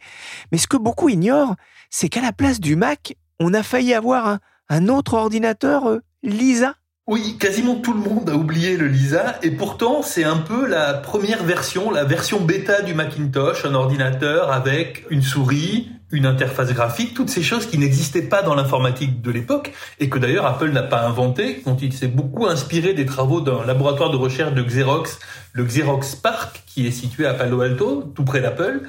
mais 0.50 0.58
ce 0.58 0.66
que 0.66 0.76
beaucoup 0.76 1.08
ignorent, 1.08 1.54
c'est 1.88 2.08
qu'à 2.08 2.20
la 2.20 2.32
place 2.32 2.58
du 2.58 2.74
Mac, 2.74 3.14
on 3.38 3.54
a 3.54 3.62
failli 3.62 3.94
avoir 3.94 4.40
un, 4.68 4.88
autre 4.88 5.14
ordinateur 5.14 5.86
euh, 5.86 6.00
Lisa. 6.24 6.74
Oui, 7.06 7.36
quasiment 7.38 7.76
tout 7.76 7.92
le 7.92 8.00
monde 8.00 8.28
a 8.28 8.34
oublié 8.34 8.76
le 8.76 8.88
Lisa 8.88 9.38
et 9.44 9.52
pourtant 9.52 10.02
c'est 10.02 10.24
un 10.24 10.38
peu 10.38 10.66
la 10.66 10.94
première 10.94 11.44
version, 11.44 11.92
la 11.92 12.02
version 12.02 12.40
bêta 12.40 12.82
du 12.82 12.94
Macintosh, 12.94 13.64
un 13.64 13.74
ordinateur 13.74 14.50
avec 14.50 15.04
une 15.10 15.22
souris, 15.22 15.92
une 16.12 16.26
interface 16.26 16.72
graphique, 16.72 17.14
toutes 17.14 17.30
ces 17.30 17.42
choses 17.42 17.66
qui 17.66 17.78
n'existaient 17.78 18.22
pas 18.22 18.42
dans 18.42 18.54
l'informatique 18.54 19.22
de 19.22 19.30
l'époque 19.30 19.72
et 19.98 20.08
que 20.08 20.18
d'ailleurs 20.18 20.46
Apple 20.46 20.70
n'a 20.70 20.82
pas 20.82 21.04
inventé, 21.06 21.62
dont 21.64 21.76
il 21.76 21.92
s'est 21.92 22.06
beaucoup 22.06 22.46
inspiré 22.46 22.92
des 22.92 23.06
travaux 23.06 23.40
d'un 23.40 23.64
laboratoire 23.64 24.10
de 24.10 24.16
recherche 24.16 24.52
de 24.52 24.62
Xerox, 24.62 25.18
le 25.52 25.64
Xerox 25.64 26.14
Park, 26.14 26.62
qui 26.66 26.86
est 26.86 26.92
situé 26.92 27.26
à 27.26 27.34
Palo 27.34 27.62
Alto, 27.62 28.12
tout 28.14 28.24
près 28.24 28.40
d'Apple. 28.40 28.82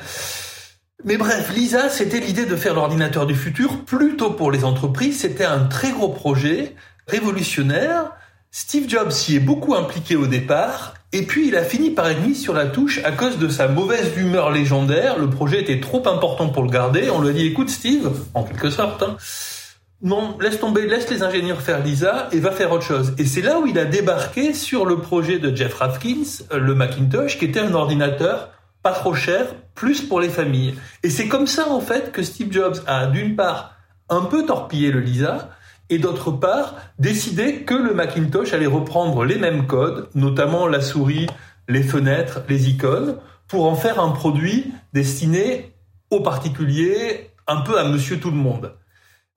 Mais 1.05 1.17
bref, 1.17 1.51
Lisa, 1.53 1.89
c'était 1.89 2.19
l'idée 2.19 2.45
de 2.45 2.55
faire 2.55 2.73
l'ordinateur 2.73 3.25
du 3.25 3.35
futur 3.35 3.83
plutôt 3.83 4.31
pour 4.31 4.51
les 4.51 4.63
entreprises. 4.63 5.19
C'était 5.19 5.45
un 5.45 5.65
très 5.65 5.91
gros 5.91 6.09
projet 6.09 6.75
révolutionnaire. 7.07 8.11
Steve 8.55 8.87
Jobs 8.87 9.09
s'y 9.09 9.37
est 9.37 9.39
beaucoup 9.39 9.73
impliqué 9.73 10.15
au 10.15 10.27
départ, 10.27 10.93
et 11.11 11.23
puis 11.23 11.47
il 11.47 11.55
a 11.55 11.63
fini 11.63 11.89
par 11.89 12.07
être 12.07 12.21
mis 12.21 12.35
sur 12.35 12.53
la 12.53 12.67
touche 12.67 13.03
à 13.03 13.11
cause 13.11 13.39
de 13.39 13.47
sa 13.49 13.67
mauvaise 13.67 14.15
humeur 14.15 14.51
légendaire. 14.51 15.17
Le 15.17 15.27
projet 15.27 15.59
était 15.59 15.79
trop 15.79 16.07
important 16.07 16.49
pour 16.49 16.61
le 16.61 16.69
garder. 16.69 17.09
On 17.09 17.19
lui 17.19 17.31
a 17.31 17.33
dit, 17.33 17.47
écoute 17.47 17.71
Steve, 17.71 18.11
en 18.35 18.43
quelque 18.43 18.69
sorte, 18.69 19.01
hein, 19.01 19.17
non, 20.03 20.37
laisse 20.39 20.59
tomber, 20.59 20.85
laisse 20.85 21.09
les 21.09 21.23
ingénieurs 21.23 21.61
faire 21.61 21.83
Lisa 21.83 22.29
et 22.31 22.39
va 22.39 22.51
faire 22.51 22.71
autre 22.71 22.83
chose. 22.83 23.15
Et 23.17 23.25
c'est 23.25 23.41
là 23.41 23.59
où 23.59 23.65
il 23.65 23.79
a 23.79 23.85
débarqué 23.85 24.53
sur 24.53 24.85
le 24.85 24.99
projet 24.99 25.39
de 25.39 25.55
Jeff 25.55 25.73
Rathkins, 25.73 26.45
le 26.55 26.75
Macintosh, 26.75 27.39
qui 27.39 27.45
était 27.45 27.59
un 27.59 27.73
ordinateur 27.73 28.51
pas 28.83 28.91
trop 28.91 29.15
cher, 29.15 29.47
plus 29.73 30.01
pour 30.01 30.19
les 30.19 30.29
familles. 30.29 30.75
Et 31.01 31.09
c'est 31.09 31.27
comme 31.27 31.47
ça 31.47 31.69
en 31.69 31.81
fait 31.81 32.11
que 32.11 32.21
Steve 32.21 32.51
Jobs 32.51 32.77
a 32.85 33.07
d'une 33.07 33.35
part 33.35 33.77
un 34.09 34.21
peu 34.21 34.45
torpillé 34.45 34.91
le 34.91 34.99
Lisa, 34.99 35.49
et 35.93 35.99
d'autre 35.99 36.31
part 36.31 36.75
décider 36.97 37.61
que 37.61 37.75
le 37.75 37.93
Macintosh 37.93 38.53
allait 38.53 38.65
reprendre 38.65 39.25
les 39.25 39.37
mêmes 39.37 39.67
codes, 39.67 40.09
notamment 40.15 40.67
la 40.67 40.81
souris, 40.81 41.27
les 41.67 41.83
fenêtres, 41.83 42.41
les 42.49 42.69
icônes, 42.69 43.17
pour 43.47 43.65
en 43.65 43.75
faire 43.75 43.99
un 43.99 44.09
produit 44.09 44.73
destiné 44.93 45.71
aux 46.09 46.21
particuliers, 46.21 47.29
un 47.47 47.61
peu 47.61 47.77
à 47.77 47.87
monsieur 47.87 48.19
tout 48.19 48.31
le 48.31 48.37
monde. 48.37 48.73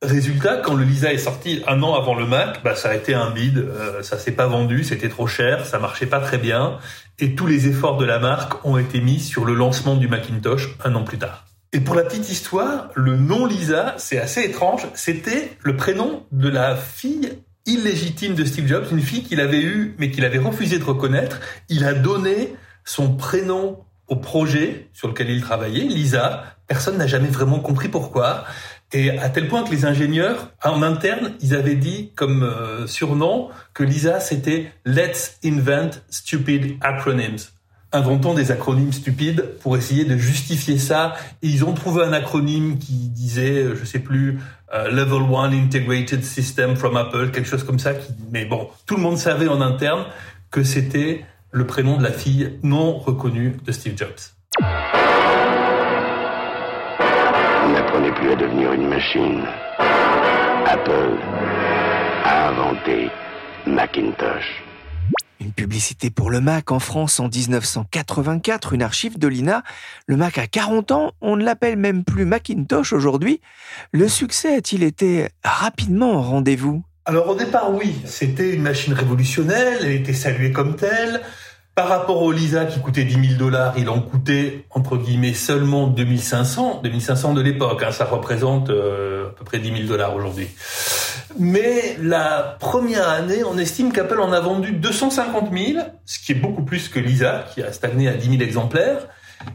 Résultat, 0.02 0.58
quand 0.58 0.74
le 0.74 0.84
Lisa 0.84 1.12
est 1.12 1.18
sorti 1.18 1.62
un 1.66 1.82
an 1.82 1.94
avant 1.94 2.14
le 2.14 2.26
Mac, 2.26 2.62
bah, 2.62 2.74
ça 2.74 2.90
a 2.90 2.94
été 2.94 3.14
un 3.14 3.30
bide, 3.30 3.58
euh, 3.58 4.02
ça 4.02 4.18
s'est 4.18 4.32
pas 4.32 4.46
vendu, 4.46 4.84
c'était 4.84 5.08
trop 5.08 5.26
cher, 5.26 5.66
ça 5.66 5.78
marchait 5.78 6.06
pas 6.06 6.20
très 6.20 6.38
bien, 6.38 6.78
et 7.18 7.34
tous 7.34 7.46
les 7.46 7.66
efforts 7.66 7.96
de 7.98 8.04
la 8.04 8.18
marque 8.18 8.64
ont 8.64 8.78
été 8.78 9.00
mis 9.00 9.20
sur 9.20 9.44
le 9.44 9.54
lancement 9.54 9.96
du 9.96 10.08
Macintosh 10.08 10.76
un 10.84 10.94
an 10.94 11.02
plus 11.02 11.18
tard. 11.18 11.46
Et 11.72 11.80
pour 11.80 11.94
la 11.94 12.04
petite 12.04 12.30
histoire, 12.30 12.90
le 12.94 13.16
nom 13.16 13.46
Lisa, 13.46 13.94
c'est 13.98 14.18
assez 14.18 14.42
étrange. 14.42 14.86
C'était 14.94 15.56
le 15.62 15.76
prénom 15.76 16.24
de 16.32 16.48
la 16.48 16.76
fille 16.76 17.38
illégitime 17.66 18.34
de 18.34 18.44
Steve 18.44 18.66
Jobs, 18.68 18.86
une 18.90 19.00
fille 19.00 19.24
qu'il 19.24 19.40
avait 19.40 19.62
eue 19.62 19.94
mais 19.98 20.10
qu'il 20.10 20.24
avait 20.24 20.38
refusé 20.38 20.78
de 20.78 20.84
reconnaître. 20.84 21.40
Il 21.68 21.84
a 21.84 21.92
donné 21.92 22.54
son 22.84 23.16
prénom 23.16 23.84
au 24.08 24.16
projet 24.16 24.88
sur 24.92 25.08
lequel 25.08 25.30
il 25.30 25.40
travaillait, 25.40 25.84
Lisa. 25.84 26.44
Personne 26.68 26.96
n'a 26.96 27.08
jamais 27.08 27.28
vraiment 27.28 27.58
compris 27.58 27.88
pourquoi. 27.88 28.44
Et 28.92 29.10
à 29.18 29.28
tel 29.28 29.48
point 29.48 29.64
que 29.64 29.70
les 29.70 29.84
ingénieurs, 29.84 30.52
en 30.62 30.80
interne, 30.82 31.34
ils 31.40 31.56
avaient 31.56 31.74
dit 31.74 32.12
comme 32.14 32.44
euh, 32.44 32.86
surnom 32.86 33.50
que 33.74 33.82
Lisa, 33.82 34.20
c'était 34.20 34.72
Let's 34.84 35.38
invent 35.44 36.00
stupid 36.08 36.76
acronyms 36.80 37.55
inventons 37.96 38.34
des 38.34 38.52
acronymes 38.52 38.92
stupides 38.92 39.56
pour 39.60 39.76
essayer 39.76 40.04
de 40.04 40.16
justifier 40.16 40.78
ça. 40.78 41.14
Ils 41.42 41.64
ont 41.64 41.72
trouvé 41.72 42.04
un 42.04 42.12
acronyme 42.12 42.78
qui 42.78 42.92
disait, 43.08 43.62
euh, 43.62 43.76
je 43.76 43.84
sais 43.84 43.98
plus, 43.98 44.38
euh, 44.74 44.90
Level 44.90 45.22
1 45.34 45.52
Integrated 45.52 46.22
System 46.22 46.76
from 46.76 46.96
Apple, 46.96 47.30
quelque 47.32 47.48
chose 47.48 47.64
comme 47.64 47.78
ça. 47.78 47.92
Mais 48.30 48.44
bon, 48.44 48.68
tout 48.86 48.96
le 48.96 49.02
monde 49.02 49.18
savait 49.18 49.48
en 49.48 49.60
interne 49.60 50.04
que 50.50 50.62
c'était 50.62 51.24
le 51.50 51.66
prénom 51.66 51.96
de 51.96 52.02
la 52.02 52.12
fille 52.12 52.58
non 52.62 52.98
reconnue 52.98 53.56
de 53.64 53.72
Steve 53.72 53.96
Jobs. 53.96 54.34
N'apprenez 57.72 58.12
plus 58.12 58.30
à 58.30 58.36
devenir 58.36 58.72
une 58.72 58.88
machine. 58.88 59.42
Apple 60.66 61.18
a 62.24 62.48
inventé 62.50 63.10
Macintosh. 63.66 64.65
Une 65.40 65.52
publicité 65.52 66.08
pour 66.10 66.30
le 66.30 66.40
Mac 66.40 66.72
en 66.72 66.78
France 66.78 67.20
en 67.20 67.28
1984, 67.28 68.72
une 68.72 68.82
archive 68.82 69.18
de 69.18 69.28
l'INA. 69.28 69.62
Le 70.06 70.16
Mac 70.16 70.38
a 70.38 70.46
40 70.46 70.92
ans, 70.92 71.12
on 71.20 71.36
ne 71.36 71.44
l'appelle 71.44 71.76
même 71.76 72.04
plus 72.04 72.24
Macintosh 72.24 72.94
aujourd'hui. 72.94 73.40
Le 73.92 74.08
succès 74.08 74.56
a-t-il 74.56 74.82
été 74.82 75.28
rapidement 75.44 76.14
au 76.14 76.22
rendez-vous? 76.22 76.82
Alors 77.04 77.28
au 77.28 77.34
départ 77.36 77.72
oui, 77.72 77.94
c'était 78.04 78.54
une 78.54 78.62
machine 78.62 78.92
révolutionnaire, 78.92 79.78
elle 79.80 79.92
était 79.92 80.12
saluée 80.12 80.50
comme 80.52 80.74
telle. 80.74 81.20
Par 81.76 81.88
rapport 81.88 82.22
au 82.22 82.32
Lisa 82.32 82.64
qui 82.64 82.80
coûtait 82.80 83.04
10 83.04 83.36
000 83.36 83.38
dollars, 83.38 83.74
il 83.76 83.90
en 83.90 84.00
coûtait 84.00 84.64
entre 84.70 84.96
guillemets 84.96 85.34
seulement 85.34 85.88
2500, 85.88 86.80
2500 86.82 87.34
de 87.34 87.42
l'époque. 87.42 87.82
Hein, 87.82 87.92
ça 87.92 88.06
représente 88.06 88.70
euh, 88.70 89.28
à 89.28 89.32
peu 89.32 89.44
près 89.44 89.58
10 89.58 89.72
000 89.72 89.86
dollars 89.86 90.16
aujourd'hui. 90.16 90.48
Mais 91.38 91.98
la 92.00 92.56
première 92.60 93.10
année, 93.10 93.44
on 93.44 93.58
estime 93.58 93.92
qu'Apple 93.92 94.18
en 94.22 94.32
a 94.32 94.40
vendu 94.40 94.72
250 94.72 95.52
000, 95.52 95.84
ce 96.06 96.18
qui 96.18 96.32
est 96.32 96.36
beaucoup 96.36 96.62
plus 96.62 96.88
que 96.88 96.98
Lisa, 96.98 97.44
qui 97.52 97.62
a 97.62 97.70
stagné 97.74 98.08
à 98.08 98.14
10 98.14 98.30
000 98.38 98.42
exemplaires. 98.42 99.08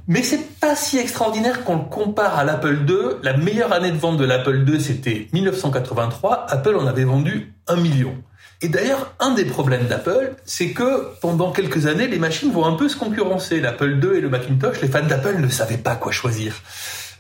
Mais 0.08 0.22
c'est 0.22 0.60
pas 0.60 0.75
si 0.75 1.00
extraordinaire 1.00 1.63
qu'on 1.63 1.78
le 1.78 1.86
compare 1.86 2.38
à 2.38 2.44
l'Apple 2.44 2.86
II. 2.88 3.18
La 3.24 3.36
meilleure 3.36 3.74
année 3.74 3.90
de 3.90 3.98
vente 3.98 4.18
de 4.18 4.25
l'Apple 4.25 4.63
II, 4.68 4.80
c'était 4.80 5.28
1983. 5.34 6.46
Apple 6.50 6.75
en 6.75 6.86
avait 6.86 7.04
vendu 7.04 7.56
un 7.68 7.78
million. 7.78 8.13
Et 8.63 8.70
d'ailleurs, 8.70 9.13
un 9.20 9.32
des 9.32 9.46
problèmes 9.46 9.88
d'Apple, 9.88 10.36
c'est 10.46 10.70
que 10.70 11.08
pendant 11.20 11.51
quelques 11.51 11.88
années, 11.88 12.08
les 12.08 12.20
machines 12.20 12.51
vont 12.51 12.65
un 12.65 12.74
peu 12.74 12.89
se 12.89 12.96
concurrencer. 12.96 13.60
L'Apple 13.60 14.00
II 14.03 14.18
et 14.18 14.22
le 14.22 14.30
Macintosh, 14.30 14.82
les 14.82 14.88
fans 14.88 15.01
d'Apple 15.06 15.38
ne 15.39 15.50
savaient 15.50 15.77
pas 15.77 15.96
quoi 15.96 16.12
choisir. 16.12 16.53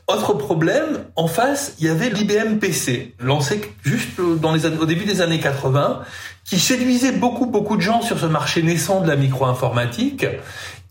Autre 0.07 0.33
problème, 0.33 1.05
en 1.15 1.27
face, 1.27 1.73
il 1.79 1.85
y 1.85 1.89
avait 1.89 2.09
l'IBM 2.09 2.57
PC, 2.59 3.15
lancé 3.19 3.61
juste 3.83 4.19
au 4.19 4.85
début 4.85 5.05
des 5.05 5.21
années 5.21 5.39
80, 5.39 6.01
qui 6.43 6.59
séduisait 6.59 7.13
beaucoup, 7.13 7.45
beaucoup 7.45 7.77
de 7.77 7.81
gens 7.81 8.01
sur 8.01 8.19
ce 8.19 8.25
marché 8.25 8.61
naissant 8.61 9.01
de 9.01 9.07
la 9.07 9.15
micro-informatique. 9.15 10.25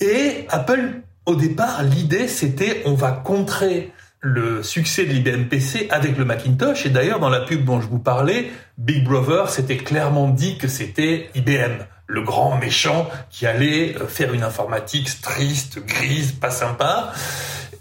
Et 0.00 0.47
Apple, 0.49 1.02
au 1.26 1.37
départ, 1.37 1.83
l'idée, 1.83 2.28
c'était 2.28 2.83
on 2.87 2.95
va 2.95 3.12
contrer 3.12 3.92
le 4.21 4.62
succès 4.62 5.05
de 5.07 5.12
l'IBM 5.12 5.45
PC 5.45 5.89
avec 5.91 6.17
le 6.19 6.25
Macintosh. 6.25 6.87
Et 6.87 6.91
d'ailleurs, 6.91 7.21
dans 7.21 7.31
la 7.31 7.41
pub 7.41 7.65
dont 7.65 7.81
je 7.81 7.89
vous 7.89 7.99
parlais, 7.99 8.50
Big 8.79 9.05
Brother 9.05 9.49
s'était 9.49 9.79
clairement 9.79 10.29
dit 10.29 10.59
que 10.59 10.69
c'était 10.69 11.31
IBM, 11.35 11.85
le 12.07 12.23
grand 12.23 12.59
méchant 12.59 13.09
qui 13.31 13.47
allait 13.47 13.95
faire 14.09 14.35
une 14.35 14.43
informatique 14.43 15.21
triste, 15.23 15.85
grise, 15.87 16.33
pas 16.33 16.50
sympa. 16.50 17.12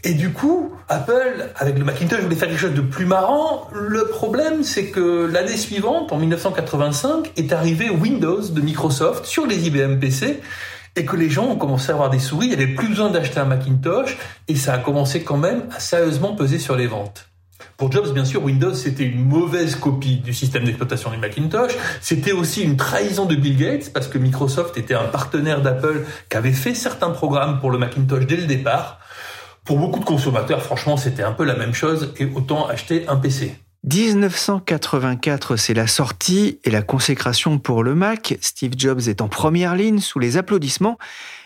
Et 0.06 0.14
du 0.14 0.32
coup, 0.32 0.72
Apple, 0.88 1.50
avec 1.58 1.78
le 1.78 1.84
Macintosh, 1.84 2.22
voulait 2.22 2.36
faire 2.36 2.48
quelque 2.48 2.62
chose 2.62 2.74
de 2.74 2.82
plus 2.82 3.06
marrant. 3.06 3.68
Le 3.74 4.08
problème, 4.08 4.64
c'est 4.64 4.92
que 4.92 5.30
l'année 5.30 5.58
suivante, 5.58 6.14
en 6.14 6.18
1985, 6.18 7.34
est 7.36 7.52
arrivé 7.52 7.90
Windows 7.90 8.42
de 8.42 8.62
Microsoft 8.62 9.26
sur 9.26 9.46
les 9.46 9.68
IBM 9.68 10.00
PC 10.00 10.40
et 10.96 11.06
que 11.06 11.16
les 11.16 11.30
gens 11.30 11.46
ont 11.46 11.56
commencé 11.56 11.92
à 11.92 11.96
avoir 11.96 12.10
des 12.10 12.20
souris. 12.20 12.48
Il 12.48 12.58
n'y 12.58 12.64
avait 12.64 12.74
plus 12.74 12.90
besoin 12.90 13.10
d'acheter 13.10 13.40
un 13.40 13.46
Macintosh 13.46 14.18
et 14.48 14.56
ça 14.56 14.74
a 14.74 14.78
commencé 14.78 15.24
quand 15.24 15.38
même 15.38 15.64
à 15.76 15.80
sérieusement 15.80 16.36
peser 16.36 16.60
sur 16.60 16.76
les 16.76 16.88
ventes. 16.88 17.30
Pour 17.78 17.92
Jobs, 17.92 18.14
bien 18.14 18.26
sûr, 18.26 18.44
Windows, 18.44 18.74
c'était 18.74 19.06
une 19.06 19.24
mauvaise 19.24 19.76
copie 19.76 20.18
du 20.18 20.34
système 20.34 20.66
d'exploitation 20.66 21.12
du 21.12 21.18
Macintosh. 21.18 21.72
C'était 22.02 22.34
aussi 22.34 22.62
une 22.62 22.76
trahison 22.76 23.26
de 23.26 23.36
Bill 23.36 23.58
Gates 23.58 23.94
parce 23.94 24.08
que 24.08 24.18
Microsoft 24.18 24.78
était 24.78 24.96
un 24.96 25.06
partenaire 25.06 25.62
d'Apple 25.62 26.06
qui 26.30 26.38
avait 26.38 26.52
fait 26.52 26.74
certains 26.74 27.12
programmes 27.12 27.60
pour 27.60 27.72
le 27.72 27.78
Macintosh 27.78 28.26
dès 28.26 28.36
le 28.36 28.48
départ. 28.48 29.00
Pour 29.64 29.78
beaucoup 29.78 30.00
de 30.00 30.06
consommateurs, 30.06 30.62
franchement, 30.62 30.98
c'était 30.98 31.24
un 31.24 31.32
peu 31.32 31.46
la 31.46 31.56
même 31.56 31.74
chose 31.74 32.14
et 32.18 32.26
autant 32.26 32.68
acheter 32.68 33.08
un 33.08 33.16
PC. 33.16 33.56
1984, 33.86 35.56
c'est 35.56 35.74
la 35.74 35.88
sortie 35.88 36.60
et 36.66 36.70
la 36.70 36.82
consécration 36.82 37.60
pour 37.60 37.84
le 37.84 37.96
Mac. 37.96 38.38
Steve 38.42 38.74
Jobs 38.78 39.08
est 39.08 39.22
en 39.22 39.30
première 39.30 39.76
ligne 39.76 40.00
sous 40.00 40.20
les 40.20 40.38
applaudissements. 40.38 40.98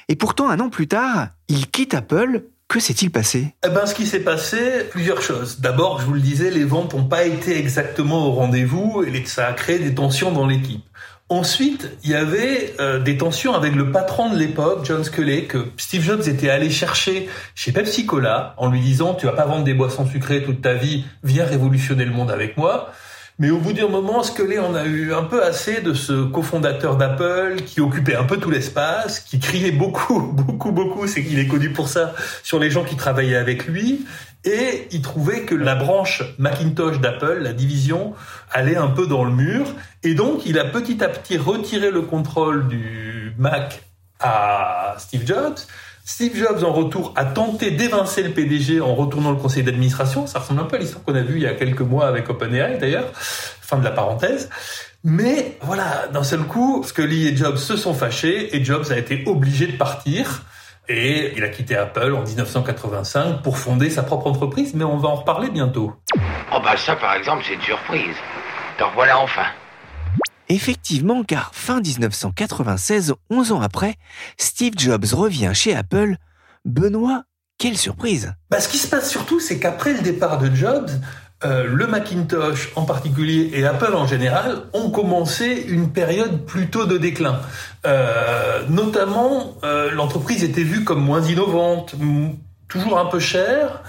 Et 0.09 0.15
pourtant, 0.15 0.49
un 0.49 0.59
an 0.59 0.69
plus 0.69 0.87
tard, 0.87 1.29
il 1.47 1.69
quitte 1.69 1.93
Apple. 1.93 2.45
Que 2.67 2.79
s'est-il 2.79 3.11
passé? 3.11 3.53
Eh 3.63 3.69
ben, 3.69 3.85
ce 3.85 3.93
qui 3.93 4.07
s'est 4.07 4.21
passé, 4.21 4.85
plusieurs 4.89 5.21
choses. 5.21 5.59
D'abord, 5.59 6.01
je 6.01 6.05
vous 6.05 6.13
le 6.13 6.21
disais, 6.21 6.49
les 6.49 6.63
ventes 6.63 6.95
n'ont 6.95 7.03
pas 7.03 7.25
été 7.25 7.55
exactement 7.59 8.25
au 8.25 8.31
rendez-vous 8.31 9.03
et 9.03 9.25
ça 9.25 9.47
a 9.47 9.53
créé 9.53 9.77
des 9.77 9.93
tensions 9.93 10.31
dans 10.31 10.47
l'équipe. 10.47 10.83
Ensuite, 11.29 11.89
il 12.03 12.11
y 12.11 12.15
avait 12.15 12.75
euh, 12.79 12.99
des 12.99 13.17
tensions 13.17 13.53
avec 13.53 13.73
le 13.75 13.91
patron 13.91 14.29
de 14.29 14.37
l'époque, 14.37 14.85
John 14.85 15.03
Sculley, 15.03 15.45
que 15.45 15.69
Steve 15.77 16.03
Jobs 16.03 16.27
était 16.27 16.49
allé 16.49 16.69
chercher 16.69 17.29
chez 17.55 17.71
Pepsi 17.71 18.05
Cola 18.05 18.53
en 18.57 18.69
lui 18.69 18.81
disant 18.81 19.15
"Tu 19.15 19.25
vas 19.25 19.31
pas 19.31 19.45
vendre 19.45 19.63
des 19.63 19.73
boissons 19.73 20.05
sucrées 20.05 20.43
toute 20.43 20.61
ta 20.61 20.73
vie, 20.73 21.05
viens 21.23 21.45
révolutionner 21.45 22.05
le 22.05 22.11
monde 22.11 22.29
avec 22.29 22.57
moi." 22.57 22.91
Mais 23.39 23.49
au 23.49 23.57
bout 23.57 23.73
d'un 23.73 23.87
moment, 23.87 24.21
Scully 24.21 24.59
en 24.59 24.75
a 24.75 24.85
eu 24.85 25.11
un 25.13 25.23
peu 25.23 25.43
assez 25.43 25.81
de 25.81 25.93
ce 25.93 26.23
cofondateur 26.23 26.97
d'Apple 26.97 27.63
qui 27.65 27.81
occupait 27.81 28.15
un 28.15 28.25
peu 28.25 28.37
tout 28.37 28.51
l'espace, 28.51 29.21
qui 29.21 29.39
criait 29.39 29.71
beaucoup, 29.71 30.19
beaucoup, 30.33 30.71
beaucoup, 30.71 31.07
c'est 31.07 31.23
qu'il 31.23 31.39
est 31.39 31.47
connu 31.47 31.71
pour 31.71 31.87
ça, 31.87 32.13
sur 32.43 32.59
les 32.59 32.69
gens 32.69 32.83
qui 32.83 32.95
travaillaient 32.95 33.35
avec 33.35 33.65
lui. 33.65 34.05
Et 34.45 34.87
il 34.91 35.01
trouvait 35.01 35.41
que 35.43 35.55
la 35.55 35.73
branche 35.73 36.21
Macintosh 36.37 36.99
d'Apple, 36.99 37.39
la 37.41 37.53
division, 37.53 38.13
allait 38.51 38.75
un 38.75 38.89
peu 38.89 39.07
dans 39.07 39.23
le 39.23 39.31
mur. 39.31 39.65
Et 40.03 40.13
donc, 40.13 40.45
il 40.45 40.59
a 40.59 40.65
petit 40.65 41.03
à 41.03 41.09
petit 41.09 41.37
retiré 41.37 41.91
le 41.91 42.01
contrôle 42.01 42.67
du 42.67 43.33
Mac 43.37 43.83
à 44.19 44.95
Steve 44.99 45.25
Jobs. 45.25 45.57
Steve 46.05 46.35
Jobs, 46.35 46.63
en 46.65 46.73
retour, 46.73 47.13
a 47.15 47.23
tenté 47.23 47.71
d'évincer 47.71 48.23
le 48.23 48.31
PDG 48.31 48.81
en 48.81 48.93
retournant 48.93 49.31
le 49.31 49.37
conseil 49.37 49.63
d'administration. 49.63 50.27
Ça 50.27 50.39
ressemble 50.39 50.59
un 50.59 50.65
peu 50.65 50.75
à 50.75 50.79
l'histoire 50.79 51.01
qu'on 51.03 51.15
a 51.15 51.21
vue 51.21 51.37
il 51.37 51.43
y 51.43 51.47
a 51.47 51.53
quelques 51.53 51.81
mois 51.81 52.07
avec 52.07 52.29
OpenAI, 52.29 52.77
d'ailleurs. 52.77 53.09
Fin 53.13 53.77
de 53.77 53.85
la 53.85 53.91
parenthèse. 53.91 54.49
Mais 55.05 55.57
voilà, 55.61 56.07
d'un 56.11 56.23
seul 56.23 56.41
coup, 56.41 56.83
Scully 56.85 57.27
et 57.27 57.35
Jobs 57.35 57.55
se 57.55 57.77
sont 57.77 57.93
fâchés 57.93 58.53
et 58.55 58.63
Jobs 58.63 58.91
a 58.91 58.97
été 58.97 59.23
obligé 59.27 59.67
de 59.67 59.77
partir. 59.77 60.43
Et 60.89 61.33
il 61.37 61.43
a 61.45 61.47
quitté 61.47 61.77
Apple 61.77 62.13
en 62.13 62.23
1985 62.23 63.41
pour 63.41 63.57
fonder 63.57 63.89
sa 63.89 64.03
propre 64.03 64.27
entreprise, 64.27 64.73
mais 64.73 64.83
on 64.83 64.97
va 64.97 65.07
en 65.07 65.15
reparler 65.15 65.49
bientôt. 65.49 65.93
Oh 66.53 66.59
bah 66.61 66.75
ça 66.75 66.97
par 66.97 67.13
exemple 67.15 67.43
c'est 67.47 67.53
une 67.53 67.61
surprise. 67.61 68.15
Donc 68.77 68.89
voilà 68.93 69.19
enfin. 69.19 69.45
Effectivement, 70.49 71.23
car 71.23 71.51
fin 71.53 71.81
1996, 71.81 73.13
11 73.29 73.51
ans 73.53 73.61
après, 73.61 73.95
Steve 74.37 74.73
Jobs 74.77 75.05
revient 75.13 75.51
chez 75.53 75.75
Apple. 75.75 76.17
Benoît, 76.65 77.23
quelle 77.57 77.77
surprise 77.77 78.33
bah, 78.49 78.59
Ce 78.59 78.67
qui 78.67 78.77
se 78.77 78.87
passe 78.87 79.09
surtout, 79.09 79.39
c'est 79.39 79.59
qu'après 79.59 79.93
le 79.93 80.01
départ 80.01 80.37
de 80.37 80.53
Jobs, 80.53 80.89
euh, 81.45 81.65
le 81.67 81.87
Macintosh 81.87 82.71
en 82.75 82.83
particulier 82.83 83.51
et 83.53 83.65
Apple 83.65 83.93
en 83.93 84.07
général 84.07 84.63
ont 84.73 84.89
commencé 84.89 85.65
une 85.67 85.91
période 85.91 86.45
plutôt 86.45 86.85
de 86.85 86.97
déclin. 86.97 87.41
Euh, 87.85 88.63
notamment, 88.69 89.55
euh, 89.63 89.91
l'entreprise 89.91 90.43
était 90.43 90.63
vue 90.63 90.85
comme 90.85 91.03
moins 91.03 91.21
innovante, 91.21 91.95
toujours 92.69 92.97
un 92.97 93.05
peu 93.05 93.19
chère, 93.19 93.83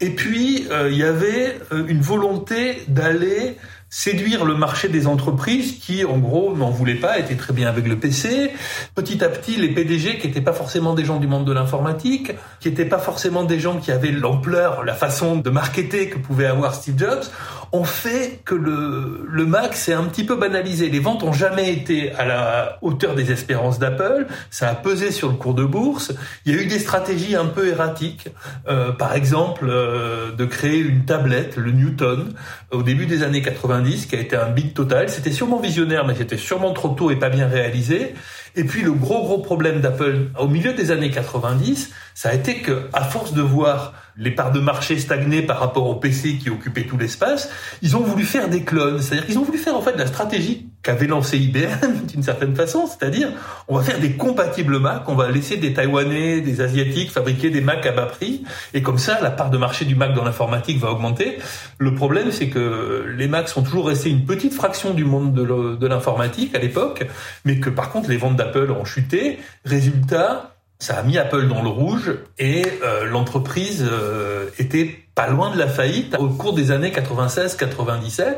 et 0.00 0.10
puis 0.10 0.66
il 0.88 0.96
y 0.96 1.02
avait 1.02 1.58
une 1.88 2.00
volonté 2.00 2.82
d'aller 2.88 3.58
séduire 3.90 4.44
le 4.44 4.54
marché 4.54 4.88
des 4.88 5.08
entreprises 5.08 5.78
qui, 5.80 6.04
en 6.04 6.18
gros, 6.18 6.56
n'en 6.56 6.70
voulaient 6.70 6.94
pas, 6.94 7.18
étaient 7.18 7.34
très 7.34 7.52
bien 7.52 7.68
avec 7.68 7.88
le 7.88 7.98
PC. 7.98 8.52
Petit 8.94 9.22
à 9.24 9.28
petit, 9.28 9.56
les 9.56 9.74
PDG, 9.74 10.18
qui 10.18 10.28
n'étaient 10.28 10.40
pas 10.40 10.52
forcément 10.52 10.94
des 10.94 11.04
gens 11.04 11.18
du 11.18 11.26
monde 11.26 11.44
de 11.44 11.52
l'informatique, 11.52 12.32
qui 12.60 12.68
n'étaient 12.68 12.84
pas 12.84 13.00
forcément 13.00 13.42
des 13.42 13.58
gens 13.58 13.78
qui 13.78 13.90
avaient 13.90 14.12
l'ampleur, 14.12 14.84
la 14.84 14.94
façon 14.94 15.36
de 15.36 15.50
marketer 15.50 16.08
que 16.08 16.18
pouvait 16.18 16.46
avoir 16.46 16.74
Steve 16.76 16.96
Jobs, 16.96 17.24
ont 17.72 17.84
fait 17.84 18.40
que 18.44 18.54
le, 18.54 19.26
le 19.28 19.46
Mac 19.46 19.74
s'est 19.74 19.92
un 19.92 20.04
petit 20.04 20.24
peu 20.24 20.36
banalisé. 20.36 20.88
Les 20.88 20.98
ventes 20.98 21.22
ont 21.22 21.32
jamais 21.32 21.72
été 21.72 22.12
à 22.12 22.24
la 22.24 22.78
hauteur 22.82 23.14
des 23.14 23.30
espérances 23.30 23.78
d'Apple. 23.78 24.26
Ça 24.50 24.68
a 24.68 24.74
pesé 24.74 25.10
sur 25.12 25.28
le 25.28 25.34
cours 25.34 25.54
de 25.54 25.64
bourse. 25.64 26.12
Il 26.44 26.54
y 26.54 26.58
a 26.58 26.62
eu 26.62 26.66
des 26.66 26.78
stratégies 26.78 27.36
un 27.36 27.46
peu 27.46 27.68
erratiques. 27.68 28.28
Euh, 28.68 28.92
par 28.92 29.14
exemple, 29.14 29.66
euh, 29.68 30.32
de 30.32 30.44
créer 30.44 30.78
une 30.78 31.04
tablette, 31.04 31.56
le 31.56 31.70
Newton, 31.70 32.34
au 32.72 32.82
début 32.82 33.06
des 33.06 33.22
années 33.22 33.42
90, 33.42 34.06
qui 34.06 34.16
a 34.16 34.20
été 34.20 34.36
un 34.36 34.50
big 34.50 34.74
total. 34.74 35.08
C'était 35.08 35.32
sûrement 35.32 35.60
visionnaire, 35.60 36.06
mais 36.06 36.14
c'était 36.16 36.36
sûrement 36.36 36.72
trop 36.72 36.88
tôt 36.88 37.10
et 37.10 37.16
pas 37.16 37.30
bien 37.30 37.46
réalisé. 37.46 38.14
Et 38.56 38.64
puis 38.64 38.82
le 38.82 38.92
gros 38.92 39.22
gros 39.22 39.38
problème 39.38 39.80
d'Apple 39.80 40.30
au 40.38 40.48
milieu 40.48 40.72
des 40.72 40.90
années 40.90 41.10
90, 41.10 41.92
ça 42.14 42.30
a 42.30 42.34
été 42.34 42.56
que 42.56 42.88
à 42.92 43.04
force 43.04 43.32
de 43.32 43.42
voir 43.42 43.94
les 44.16 44.30
parts 44.30 44.52
de 44.52 44.60
marché 44.60 44.98
stagner 44.98 45.42
par 45.42 45.60
rapport 45.60 45.88
au 45.88 45.94
PC 45.96 46.38
qui 46.38 46.50
occupait 46.50 46.84
tout 46.84 46.98
l'espace, 46.98 47.50
ils 47.82 47.96
ont 47.96 48.00
voulu 48.00 48.24
faire 48.24 48.48
des 48.48 48.62
clones. 48.62 49.00
C'est-à-dire 49.00 49.26
qu'ils 49.26 49.38
ont 49.38 49.44
voulu 49.44 49.58
faire 49.58 49.76
en 49.76 49.82
fait 49.82 49.96
la 49.96 50.06
stratégie 50.06 50.68
qu'avait 50.82 51.06
lancé 51.06 51.38
IBM 51.38 52.06
d'une 52.08 52.22
certaine 52.22 52.54
façon, 52.56 52.86
c'est-à-dire 52.86 53.30
on 53.68 53.76
va 53.76 53.82
faire 53.82 54.00
des 54.00 54.12
compatibles 54.12 54.78
Mac, 54.78 55.08
on 55.08 55.14
va 55.14 55.30
laisser 55.30 55.56
des 55.56 55.74
Taïwanais, 55.74 56.40
des 56.40 56.60
Asiatiques 56.60 57.10
fabriquer 57.10 57.50
des 57.50 57.60
Mac 57.60 57.84
à 57.84 57.92
bas 57.92 58.06
prix, 58.06 58.44
et 58.72 58.82
comme 58.82 58.98
ça 58.98 59.20
la 59.20 59.30
part 59.30 59.50
de 59.50 59.58
marché 59.58 59.84
du 59.84 59.94
Mac 59.94 60.14
dans 60.14 60.24
l'informatique 60.24 60.78
va 60.78 60.90
augmenter. 60.90 61.38
Le 61.78 61.94
problème 61.94 62.30
c'est 62.32 62.48
que 62.48 63.04
les 63.14 63.28
Macs 63.28 63.48
sont 63.48 63.62
toujours 63.62 63.88
restés 63.88 64.10
une 64.10 64.24
petite 64.24 64.54
fraction 64.54 64.94
du 64.94 65.04
monde 65.04 65.34
de 65.34 65.86
l'informatique 65.86 66.54
à 66.54 66.58
l'époque, 66.58 67.06
mais 67.44 67.60
que 67.60 67.68
par 67.68 67.90
contre 67.90 68.08
les 68.08 68.16
ventes 68.16 68.36
d'Apple 68.36 68.70
ont 68.70 68.84
chuté. 68.84 69.38
Résultat, 69.64 70.49
ça 70.80 70.96
a 70.96 71.02
mis 71.02 71.18
Apple 71.18 71.46
dans 71.46 71.62
le 71.62 71.68
rouge 71.68 72.10
et 72.38 72.62
euh, 72.82 73.04
l'entreprise 73.04 73.86
euh, 73.88 74.48
était 74.58 74.98
pas 75.14 75.28
loin 75.28 75.52
de 75.52 75.58
la 75.58 75.68
faillite 75.68 76.16
au 76.18 76.28
cours 76.28 76.54
des 76.54 76.70
années 76.70 76.90
96-97. 76.90 78.36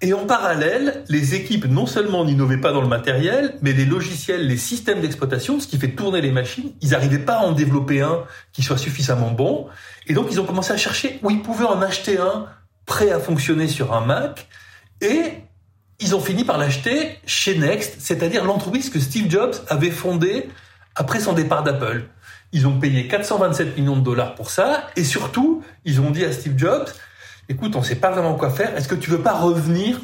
Et 0.00 0.12
en 0.14 0.26
parallèle, 0.26 1.04
les 1.08 1.34
équipes 1.34 1.66
non 1.66 1.86
seulement 1.86 2.24
n'innovaient 2.24 2.60
pas 2.60 2.72
dans 2.72 2.80
le 2.80 2.88
matériel, 2.88 3.56
mais 3.60 3.72
les 3.72 3.84
logiciels, 3.84 4.46
les 4.46 4.56
systèmes 4.56 5.00
d'exploitation, 5.00 5.60
ce 5.60 5.68
qui 5.68 5.78
fait 5.78 5.90
tourner 5.90 6.22
les 6.22 6.32
machines, 6.32 6.72
ils 6.80 6.90
n'arrivaient 6.90 7.18
pas 7.18 7.34
à 7.34 7.44
en 7.44 7.52
développer 7.52 8.00
un 8.00 8.24
qui 8.52 8.62
soit 8.62 8.78
suffisamment 8.78 9.30
bon. 9.30 9.66
Et 10.06 10.14
donc 10.14 10.28
ils 10.30 10.40
ont 10.40 10.44
commencé 10.44 10.72
à 10.72 10.78
chercher 10.78 11.20
où 11.22 11.30
ils 11.30 11.42
pouvaient 11.42 11.66
en 11.66 11.82
acheter 11.82 12.18
un 12.18 12.46
prêt 12.86 13.10
à 13.10 13.20
fonctionner 13.20 13.68
sur 13.68 13.92
un 13.92 14.04
Mac. 14.04 14.48
Et 15.02 15.20
ils 16.00 16.14
ont 16.14 16.20
fini 16.20 16.44
par 16.44 16.56
l'acheter 16.56 17.18
chez 17.26 17.58
Next, 17.58 17.96
c'est-à-dire 17.98 18.44
l'entreprise 18.44 18.88
que 18.88 19.00
Steve 19.00 19.30
Jobs 19.30 19.54
avait 19.68 19.90
fondée 19.90 20.48
après 20.94 21.20
son 21.20 21.32
départ 21.32 21.62
d'Apple. 21.62 22.08
Ils 22.52 22.66
ont 22.66 22.78
payé 22.78 23.08
427 23.08 23.76
millions 23.76 23.96
de 23.96 24.02
dollars 24.02 24.34
pour 24.34 24.50
ça, 24.50 24.86
et 24.96 25.04
surtout, 25.04 25.62
ils 25.84 26.00
ont 26.00 26.10
dit 26.10 26.24
à 26.24 26.32
Steve 26.32 26.56
Jobs, 26.56 26.88
écoute, 27.48 27.74
on 27.76 27.80
ne 27.80 27.84
sait 27.84 27.96
pas 27.96 28.10
vraiment 28.10 28.34
quoi 28.34 28.50
faire, 28.50 28.76
est-ce 28.76 28.88
que 28.88 28.94
tu 28.94 29.10
veux 29.10 29.22
pas 29.22 29.34
revenir 29.34 30.00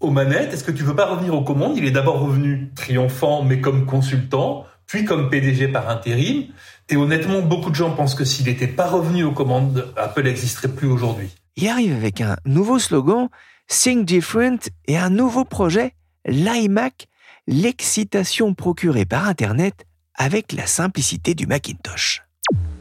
aux 0.00 0.10
manettes, 0.10 0.52
est-ce 0.52 0.64
que 0.64 0.72
tu 0.72 0.82
veux 0.82 0.96
pas 0.96 1.06
revenir 1.06 1.34
aux 1.34 1.44
commandes? 1.44 1.76
Il 1.76 1.84
est 1.84 1.90
d'abord 1.92 2.20
revenu 2.20 2.70
triomphant, 2.74 3.42
mais 3.42 3.60
comme 3.60 3.86
consultant, 3.86 4.64
puis 4.86 5.04
comme 5.04 5.30
PDG 5.30 5.68
par 5.68 5.88
intérim, 5.88 6.46
et 6.88 6.96
honnêtement, 6.96 7.40
beaucoup 7.40 7.70
de 7.70 7.74
gens 7.74 7.92
pensent 7.92 8.14
que 8.14 8.24
s'il 8.24 8.46
n'était 8.46 8.66
pas 8.66 8.88
revenu 8.88 9.24
aux 9.24 9.32
commandes, 9.32 9.92
Apple 9.96 10.24
n'existerait 10.24 10.68
plus 10.68 10.88
aujourd'hui. 10.88 11.30
Il 11.56 11.68
arrive 11.68 11.94
avec 11.94 12.20
un 12.20 12.36
nouveau 12.44 12.78
slogan, 12.78 13.28
Think 13.68 14.04
Different, 14.06 14.58
et 14.86 14.98
un 14.98 15.10
nouveau 15.10 15.44
projet, 15.44 15.94
l'iMac, 16.26 17.06
l'excitation 17.46 18.54
procurée 18.54 19.04
par 19.04 19.28
Internet 19.28 19.86
avec 20.16 20.52
la 20.52 20.66
simplicité 20.66 21.34
du 21.34 21.46
Macintosh. 21.46 22.22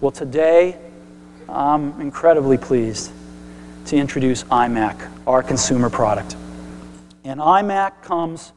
Well, 0.01 0.11
today, 0.11 0.75
I'm 1.49 1.93
incredibly 1.99 2.57
pleased 2.57 3.11
to 3.87 3.95
introduce 3.95 4.43
iMac, 4.45 4.95
our 5.27 5.43
consumer 5.43 5.89
product. 5.89 6.35
And 7.23 7.39
iMac 7.39 8.01
comes 8.03 8.53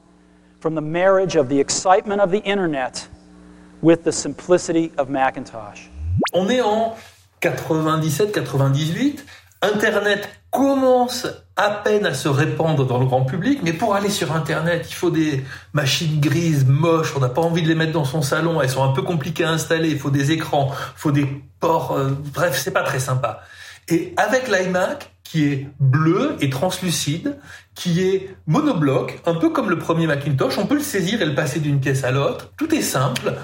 from 0.60 0.74
the 0.74 0.80
marriage 0.80 1.36
of 1.36 1.48
the 1.48 1.60
excitement 1.60 2.20
of 2.20 2.30
the 2.30 2.42
internet 2.44 3.06
with 3.82 4.04
the 4.04 4.12
simplicity 4.12 4.92
of 4.96 5.08
Macintosh. 5.10 5.88
On 6.32 6.48
est 6.48 6.62
en 6.62 6.96
97-98. 7.42 9.20
Internet 9.64 10.28
commence 10.50 11.26
à 11.56 11.70
peine 11.70 12.04
à 12.04 12.14
se 12.14 12.28
répandre 12.28 12.86
dans 12.86 12.98
le 12.98 13.06
grand 13.06 13.24
public, 13.24 13.60
mais 13.62 13.72
pour 13.72 13.94
aller 13.94 14.10
sur 14.10 14.32
Internet, 14.32 14.86
il 14.88 14.94
faut 14.94 15.10
des 15.10 15.42
machines 15.72 16.20
grises, 16.20 16.66
moches, 16.66 17.14
on 17.16 17.20
n'a 17.20 17.28
pas 17.28 17.40
envie 17.40 17.62
de 17.62 17.68
les 17.68 17.74
mettre 17.74 17.92
dans 17.92 18.04
son 18.04 18.22
salon, 18.22 18.60
elles 18.60 18.70
sont 18.70 18.84
un 18.84 18.92
peu 18.92 19.02
compliquées 19.02 19.44
à 19.44 19.50
installer, 19.50 19.88
il 19.88 19.98
faut 19.98 20.10
des 20.10 20.32
écrans, 20.32 20.70
il 20.70 21.00
faut 21.00 21.12
des 21.12 21.26
ports, 21.60 21.92
euh, 21.92 22.10
bref, 22.34 22.60
c'est 22.62 22.72
pas 22.72 22.82
très 22.82 22.98
sympa. 22.98 23.42
Et 23.88 24.12
avec 24.16 24.48
l'iMac, 24.48 25.10
qui 25.22 25.46
est 25.46 25.68
bleu 25.80 26.36
et 26.40 26.50
translucide, 26.50 27.36
qui 27.74 28.02
est 28.02 28.36
monobloc, 28.46 29.20
un 29.26 29.34
peu 29.34 29.48
comme 29.48 29.70
le 29.70 29.78
premier 29.78 30.06
Macintosh, 30.06 30.58
on 30.58 30.66
peut 30.66 30.76
le 30.76 30.80
saisir 30.80 31.22
et 31.22 31.24
le 31.24 31.34
passer 31.34 31.58
d'une 31.58 31.80
pièce 31.80 32.04
à 32.04 32.10
l'autre, 32.10 32.52
tout 32.56 32.72
est 32.74 32.82
simple. 32.82 33.34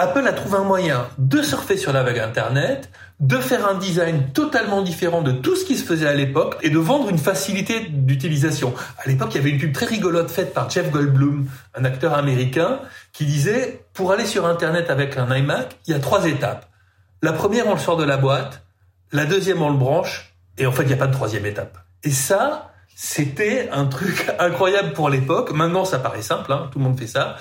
Apple 0.00 0.26
a 0.26 0.32
trouvé 0.32 0.56
un 0.56 0.64
moyen 0.64 1.06
de 1.18 1.42
surfer 1.42 1.76
sur 1.76 1.92
la 1.92 2.02
vague 2.02 2.20
Internet, 2.20 2.88
de 3.20 3.36
faire 3.36 3.68
un 3.68 3.74
design 3.74 4.32
totalement 4.32 4.80
différent 4.80 5.20
de 5.20 5.30
tout 5.30 5.54
ce 5.56 5.66
qui 5.66 5.76
se 5.76 5.84
faisait 5.84 6.06
à 6.06 6.14
l'époque 6.14 6.56
et 6.62 6.70
de 6.70 6.78
vendre 6.78 7.10
une 7.10 7.18
facilité 7.18 7.80
d'utilisation. 7.80 8.72
À 8.96 9.06
l'époque, 9.10 9.28
il 9.32 9.36
y 9.36 9.40
avait 9.40 9.50
une 9.50 9.58
pub 9.58 9.74
très 9.74 9.84
rigolote 9.84 10.30
faite 10.30 10.54
par 10.54 10.70
Jeff 10.70 10.90
Goldblum, 10.90 11.46
un 11.74 11.84
acteur 11.84 12.14
américain, 12.14 12.80
qui 13.12 13.26
disait, 13.26 13.84
pour 13.92 14.10
aller 14.10 14.24
sur 14.24 14.46
Internet 14.46 14.88
avec 14.88 15.18
un 15.18 15.36
iMac, 15.36 15.76
il 15.86 15.90
y 15.90 15.94
a 15.94 15.98
trois 15.98 16.24
étapes. 16.24 16.66
La 17.20 17.34
première, 17.34 17.66
on 17.66 17.74
le 17.74 17.78
sort 17.78 17.98
de 17.98 18.04
la 18.04 18.16
boîte. 18.16 18.62
La 19.12 19.26
deuxième, 19.26 19.60
on 19.60 19.68
le 19.68 19.76
branche. 19.76 20.34
Et 20.56 20.64
en 20.64 20.72
fait, 20.72 20.84
il 20.84 20.88
n'y 20.88 20.94
a 20.94 20.96
pas 20.96 21.08
de 21.08 21.12
troisième 21.12 21.44
étape. 21.44 21.76
Et 22.04 22.10
ça, 22.10 22.72
c'était 22.96 23.68
un 23.70 23.84
truc 23.84 24.32
incroyable 24.38 24.94
pour 24.94 25.10
l'époque. 25.10 25.52
Maintenant, 25.52 25.84
ça 25.84 25.98
paraît 25.98 26.22
simple, 26.22 26.50
hein, 26.54 26.70
tout 26.72 26.78
le 26.78 26.84
monde 26.86 26.98
fait 26.98 27.06
ça. 27.06 27.36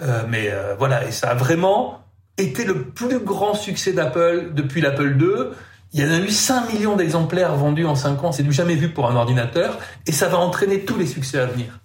Euh, 0.00 0.22
mais 0.28 0.50
euh, 0.52 0.76
voilà, 0.78 1.04
et 1.08 1.10
ça 1.10 1.30
a 1.30 1.34
vraiment 1.34 2.03
était 2.38 2.64
le 2.64 2.84
plus 2.84 3.20
grand 3.20 3.54
succès 3.54 3.92
d'Apple 3.92 4.52
depuis 4.54 4.80
l'Apple 4.80 5.16
II. 5.20 5.54
Il 5.92 6.00
y 6.00 6.04
en 6.04 6.10
a 6.10 6.18
eu 6.18 6.30
5 6.30 6.72
millions 6.72 6.96
d'exemplaires 6.96 7.54
vendus 7.54 7.86
en 7.86 7.94
5 7.94 8.24
ans, 8.24 8.32
c'est 8.32 8.42
du 8.42 8.52
jamais 8.52 8.74
vu 8.74 8.88
pour 8.88 9.08
un 9.08 9.14
ordinateur, 9.14 9.78
et 10.06 10.12
ça 10.12 10.28
va 10.28 10.38
entraîner 10.38 10.80
tous 10.80 10.98
les 10.98 11.06
succès 11.06 11.38
à 11.38 11.46
venir. 11.46 11.78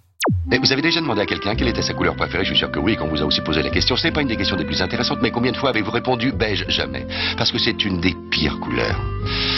Et 0.52 0.58
vous 0.58 0.72
avez 0.72 0.82
déjà 0.82 1.00
demandé 1.00 1.20
à 1.20 1.26
quelqu'un 1.26 1.54
quelle 1.54 1.68
était 1.68 1.82
sa 1.82 1.94
couleur 1.94 2.16
préférée 2.16 2.44
Je 2.44 2.50
suis 2.50 2.58
sûr 2.58 2.70
que 2.70 2.80
oui, 2.80 2.96
quand 2.96 3.04
on 3.04 3.08
vous 3.08 3.22
a 3.22 3.24
aussi 3.24 3.40
posé 3.40 3.62
la 3.62 3.70
question. 3.70 3.96
Ce 3.96 4.06
n'est 4.06 4.12
pas 4.12 4.20
une 4.20 4.28
des 4.28 4.36
questions 4.36 4.56
les 4.56 4.64
plus 4.64 4.82
intéressantes, 4.82 5.20
mais 5.22 5.30
combien 5.30 5.52
de 5.52 5.56
fois 5.56 5.70
avez-vous 5.70 5.92
répondu 5.92 6.32
beige 6.32 6.64
Jamais. 6.68 7.06
Parce 7.36 7.52
que 7.52 7.58
c'est 7.58 7.84
une 7.84 8.00
des 8.00 8.16
pires 8.30 8.58
couleurs. 8.58 9.00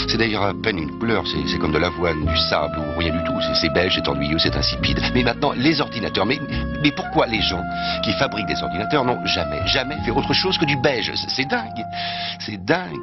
C'est 0.07 0.19
d'ailleurs 0.19 0.43
à 0.43 0.53
peine 0.53 0.79
une 0.79 0.99
couleur, 0.99 1.25
c'est 1.27 1.59
comme 1.59 1.73
de 1.73 1.79
l'avoine, 1.79 2.27
du 2.27 2.37
sable 2.37 2.79
ou 2.79 2.99
rien 2.99 3.11
du 3.11 3.25
tout. 3.25 3.33
C'est 3.61 3.73
beige, 3.73 3.95
c'est 3.95 4.09
ennuyeux, 4.09 4.39
c'est 4.39 4.55
insipide. 4.55 5.01
Mais 5.15 5.23
maintenant, 5.23 5.53
les 5.57 5.81
ordinateurs. 5.81 6.27
Mais, 6.27 6.39
mais 6.83 6.91
pourquoi 6.91 7.27
les 7.27 7.41
gens 7.41 7.63
qui 8.05 8.13
fabriquent 8.13 8.49
des 8.49 8.63
ordinateurs 8.63 9.05
n'ont 9.05 9.25
jamais, 9.25 9.67
jamais 9.67 9.97
fait 10.05 10.11
autre 10.11 10.35
chose 10.35 10.59
que 10.59 10.67
du 10.67 10.77
beige? 10.77 11.11
C'est 11.29 11.49
dingue. 11.49 11.85
C'est 12.39 12.63
dingue. 12.63 12.99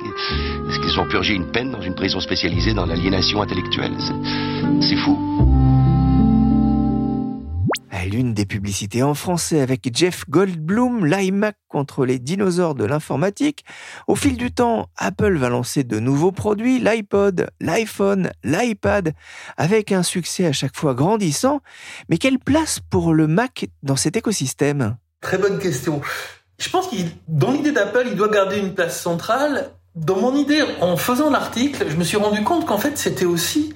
Est-ce 0.70 0.80
qu'ils 0.80 1.00
ont 1.00 1.08
purgé 1.08 1.34
une 1.34 1.52
peine 1.52 1.72
dans 1.72 1.82
une 1.82 1.96
prison 1.96 2.20
spécialisée 2.20 2.74
dans 2.74 2.86
l'aliénation 2.86 3.42
intellectuelle? 3.42 3.94
C'est 4.82 4.96
fou 4.98 5.49
l'une 8.10 8.34
des 8.34 8.46
publicités 8.46 9.04
en 9.04 9.14
français 9.14 9.62
avec 9.62 9.90
Jeff 9.96 10.26
Goldblum, 10.30 11.06
l'iMac 11.06 11.56
contre 11.68 12.06
les 12.06 12.20
dinosaures 12.20 12.76
de 12.76 12.84
l'informatique. 12.84 13.64
Au 14.08 14.16
fil 14.16 14.36
du 14.36 14.52
temps, 14.52 14.90
Apple 14.98 15.38
va 15.38 15.50
lancer 15.50 15.84
de 15.84 16.00
nouveaux 16.00 16.32
produits, 16.32 16.80
l'iPod, 16.80 17.50
l'iPhone, 17.62 18.32
l'iPad, 18.44 19.14
avec 19.58 19.92
un 19.92 20.04
succès 20.04 20.46
à 20.46 20.52
chaque 20.52 20.76
fois 20.76 20.94
grandissant. 20.94 21.62
Mais 22.10 22.18
quelle 22.18 22.40
place 22.40 22.80
pour 22.90 23.14
le 23.14 23.28
Mac 23.28 23.68
dans 23.84 23.96
cet 23.96 24.18
écosystème? 24.18 24.98
Très 25.22 25.38
bonne 25.38 25.60
question. 25.60 26.02
Je 26.58 26.70
pense 26.70 26.88
que 26.88 26.96
dans 27.28 27.52
l'idée 27.52 27.72
d'Apple, 27.72 28.08
il 28.08 28.16
doit 28.16 28.30
garder 28.30 28.58
une 28.58 28.74
place 28.74 29.02
centrale. 29.02 29.72
Dans 29.96 30.20
mon 30.20 30.36
idée, 30.36 30.64
en 30.82 30.98
faisant 30.98 31.30
l'article, 31.30 31.86
je 31.90 31.96
me 31.96 32.04
suis 32.04 32.18
rendu 32.18 32.44
compte 32.44 32.66
qu'en 32.66 32.78
fait, 32.78 32.98
c'était 32.98 33.26
aussi 33.26 33.74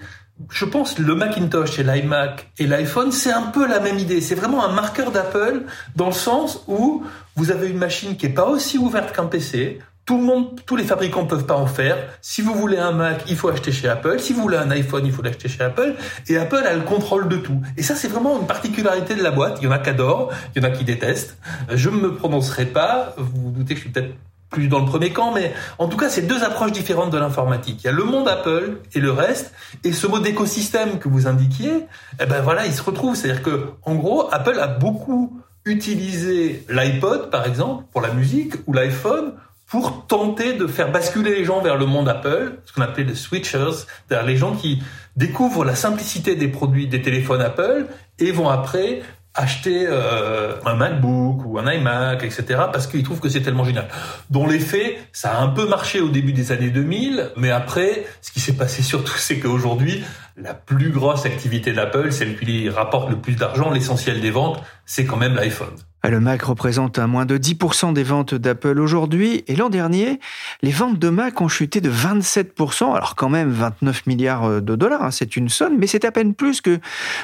je 0.50 0.66
pense 0.66 1.00
le 1.00 1.16
Macintosh 1.16 1.80
et 1.80 1.84
l'iMac 1.84 2.52
et 2.58 2.68
l'iPhone, 2.68 3.12
c'est 3.12 3.32
un 3.32 3.44
peu 3.44 3.68
la 3.68 3.80
même 3.80 4.00
idée. 4.00 4.22
C'est 4.22 4.36
vraiment 4.36 4.66
un 4.66 4.72
marqueur 4.72 5.12
d'Apple 5.12 5.64
dans 5.96 6.08
le 6.08 6.14
sens 6.14 6.64
où 6.68 7.04
vous 7.36 7.52
avez 7.52 7.70
une 7.70 7.78
machine 7.78 8.18
qui 8.18 8.28
est 8.28 8.34
pas 8.34 8.46
aussi 8.46 8.78
ouverte 8.78 9.16
qu'un 9.16 9.26
PC. 9.26 9.80
Tout 10.06 10.18
le 10.18 10.24
monde, 10.24 10.60
tous 10.66 10.76
les 10.76 10.84
fabricants 10.84 11.26
peuvent 11.26 11.46
pas 11.46 11.56
en 11.56 11.66
faire. 11.66 11.96
Si 12.20 12.42
vous 12.42 12.54
voulez 12.54 12.78
un 12.78 12.92
Mac, 12.92 13.24
il 13.30 13.38
faut 13.38 13.48
acheter 13.48 13.72
chez 13.72 13.88
Apple. 13.88 14.20
Si 14.20 14.34
vous 14.34 14.42
voulez 14.42 14.58
un 14.58 14.70
iPhone, 14.70 15.06
il 15.06 15.14
faut 15.14 15.22
l'acheter 15.22 15.48
chez 15.48 15.64
Apple. 15.64 15.96
Et 16.28 16.38
Apple 16.38 16.64
a 16.68 16.74
le 16.74 16.82
contrôle 16.82 17.30
de 17.30 17.38
tout. 17.38 17.62
Et 17.78 17.84
ça, 17.84 17.96
c'est 17.96 18.10
vraiment 18.10 18.38
une 18.38 18.46
particularité 18.46 19.16
de 19.16 19.24
la 19.24 19.32
boîte. 19.32 19.60
Il 19.62 19.66
y 19.66 19.68
en 19.68 19.72
a 19.72 19.80
qui 19.80 19.92
adorent, 19.92 20.30
il 20.56 20.62
y 20.62 20.66
en 20.66 20.68
a 20.68 20.72
qui 20.72 20.84
détestent. 20.84 21.38
Je 21.74 21.90
ne 21.90 21.96
me 21.96 22.16
prononcerai 22.16 22.66
pas. 22.66 23.14
Vous 23.18 23.44
vous 23.44 23.52
doutez 23.52 23.76
que 23.76 23.80
je 23.80 23.86
suis 23.86 23.92
peut-être 23.92 24.14
plus 24.54 24.70
dans 24.70 24.80
le 24.80 24.86
premier 24.86 25.12
camp, 25.12 25.34
mais 25.34 25.52
en 25.80 25.90
tout 25.90 25.98
cas, 25.98 26.08
c'est 26.08 26.22
deux 26.22 26.44
approches 26.44 26.72
différentes 26.72 27.12
de 27.12 27.18
l'informatique. 27.18 27.82
Il 27.84 27.88
y 27.88 27.90
a 27.90 27.92
le 27.92 28.06
monde 28.06 28.30
Apple 28.30 28.78
et 28.94 29.00
le 29.00 29.12
reste, 29.12 29.52
et 29.84 29.92
ce 29.92 30.08
mot 30.08 30.20
d'écosystème 30.20 31.00
que 31.00 31.10
vous 31.10 31.28
indiquiez, 31.28 31.86
eh 32.22 32.26
ben 32.26 32.42
voilà, 32.42 32.66
il 32.66 32.74
se 32.74 32.82
retrouve. 32.82 33.16
C'est-à-dire 33.16 33.44
que, 33.44 33.72
en 33.84 33.96
gros, 33.96 34.30
Apple 34.32 34.58
a 34.60 34.68
beaucoup 34.68 35.42
utilisé 35.66 36.66
l'iPod, 36.70 37.30
par 37.30 37.46
exemple, 37.48 37.86
pour 37.92 38.02
la 38.02 38.14
musique, 38.14 38.54
ou 38.68 38.74
l'iPhone 38.74 39.34
pour 39.68 40.06
tenter 40.06 40.54
de 40.54 40.68
faire 40.68 40.92
basculer 40.92 41.36
les 41.36 41.46
gens 41.46 41.60
vers 41.60 41.78
le 41.78 41.88
monde 41.88 42.08
Apple, 42.08 42.60
ce 42.64 42.74
qu'on 42.74 42.84
appelait 42.84 43.06
les 43.06 43.16
switchers, 43.16 43.72
c'est-à-dire 44.08 44.28
les 44.28 44.38
gens 44.38 44.54
qui 44.54 44.84
découvrent 45.16 45.66
la 45.66 45.74
simplicité 45.74 46.36
des 46.36 46.48
produits 46.48 46.88
des 46.88 47.02
téléphones 47.02 47.42
Apple 47.42 47.88
et 48.20 48.32
vont 48.32 48.50
après 48.50 49.02
acheter 49.36 49.86
euh, 49.88 50.56
un 50.66 50.76
MacBook 50.76 51.46
ou 51.46 51.58
un 51.58 51.72
iMac, 51.72 52.24
etc., 52.24 52.44
parce 52.72 52.88
qu'ils 52.88 53.04
trouvent 53.04 53.20
que 53.20 53.30
c'est 53.30 53.42
tellement 53.42 53.64
génial. 53.64 53.88
Dans 54.30 54.46
les 54.46 54.60
faits, 54.60 54.98
ça 55.12 55.38
a 55.38 55.42
un 55.42 55.48
peu 55.50 55.68
marché 55.68 56.02
au 56.02 56.10
début 56.10 56.34
des 56.34 56.52
années 56.52 56.70
2000, 56.70 57.32
mais 57.38 57.50
après, 57.50 58.06
ce 58.22 58.32
qui 58.32 58.40
s'est 58.40 58.54
passé 58.54 58.84
surtout, 58.84 59.18
c'est 59.18 59.40
qu'aujourd'hui, 59.40 60.04
la 60.38 60.54
plus 60.54 60.92
grosse 60.92 61.26
activité 61.26 61.74
d'Apple, 61.74 62.12
celle 62.12 62.38
qui 62.38 62.70
rapporte 62.70 63.10
le 63.10 63.18
plus 63.18 63.36
d'argent, 63.36 63.72
l'essentiel 63.72 64.22
des 64.22 64.32
ventes, 64.32 64.62
c'est 64.86 65.06
quand 65.06 65.18
même 65.18 65.36
l'iPhone. 65.36 65.76
Ah, 66.06 66.10
le 66.10 66.20
Mac 66.20 66.42
représente 66.42 67.00
un 67.00 67.08
moins 67.08 67.26
de 67.26 67.38
10% 67.38 67.94
des 67.94 68.04
ventes 68.04 68.36
d'Apple 68.36 68.78
aujourd'hui 68.82 69.46
et 69.48 69.56
l'an 69.56 69.70
dernier, 69.70 70.20
les 70.62 70.72
ventes 70.72 71.00
de 71.00 71.08
Mac 71.08 71.40
ont 71.40 71.48
chuté 71.48 71.80
de 71.80 71.90
27%, 71.90 72.94
alors 72.94 73.16
quand 73.16 73.30
même 73.30 73.50
29 73.50 74.06
milliards 74.06 74.62
de 74.62 74.76
dollars, 74.76 75.02
hein, 75.02 75.12
c'est 75.12 75.38
une 75.38 75.48
somme, 75.48 75.78
mais 75.80 75.88
c'est 75.88 76.04
à 76.04 76.12
peine 76.12 76.34
plus 76.34 76.60
que 76.60 76.80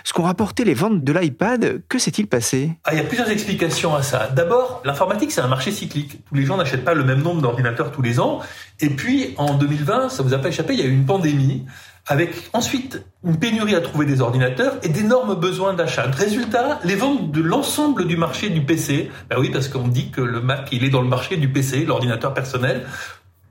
ce 0.06 0.14
qu'ont 0.14 0.24
rapporté 0.24 0.64
les 0.64 0.76
ventes 0.76 1.04
de 1.04 1.12
l'iPad. 1.12 1.82
Que 1.90 2.00
s'est-il 2.00 2.28
passé? 2.28 2.72
Ah, 2.86 2.94
Il 2.94 3.00
y 3.00 3.02
a 3.02 3.04
plusieurs 3.04 3.30
explications 3.30 3.96
à 3.96 4.02
ça. 4.02 4.30
D'abord, 4.30 4.82
l'informatique, 4.86 5.34
c'est 5.34 5.42
un 5.42 5.50
marché 5.50 5.74
cyclique. 5.74 6.24
Tous 6.30 6.36
les 6.36 6.46
gens 6.46 6.56
n'achètent 6.56 6.86
pas 6.86 6.94
le 6.94 7.04
même 7.04 7.22
nombre 7.22 7.42
d'ordinateurs 7.42 7.92
tous 7.92 8.02
les 8.02 8.22
ans. 8.22 8.40
Et 8.80 8.90
puis, 8.90 9.34
en 9.36 9.56
2020, 9.56 10.08
ça 10.08 10.24
vous 10.24 10.34
a 10.34 10.38
pas 10.38 10.48
échappé, 10.48 10.72
il 10.74 10.80
y 10.80 10.84
a 10.84 10.86
eu 10.86 10.94
une 10.94 11.06
pandémie 11.06 11.66
avec 12.10 12.50
ensuite 12.54 13.04
une 13.24 13.38
pénurie 13.38 13.76
à 13.76 13.82
trouver 13.82 14.06
des 14.06 14.20
ordinateurs 14.20 14.78
et 14.82 14.90
d'énormes 14.90 15.36
besoins 15.36 15.74
d'achat. 15.74 16.08
Résultat, 16.12 16.80
les 16.84 16.96
ventes 16.96 17.32
de 17.32 17.42
l'ensemble 17.42 18.08
du 18.08 18.18
marché 18.18 18.50
du 18.50 18.62
PC, 18.62 19.12
bah 19.30 19.38
oui, 19.40 19.52
parce 19.52 19.68
qu'on 19.68 19.88
dit 19.88 20.10
que 20.10 20.22
le 20.22 20.42
Mac, 20.42 20.68
il 20.72 20.84
est 20.84 20.90
dans 20.90 21.02
le 21.02 21.08
marché 21.08 21.38
du 21.38 21.48
PC, 21.48 21.86
l'ordinateur 21.86 22.34
personnel, 22.34 22.86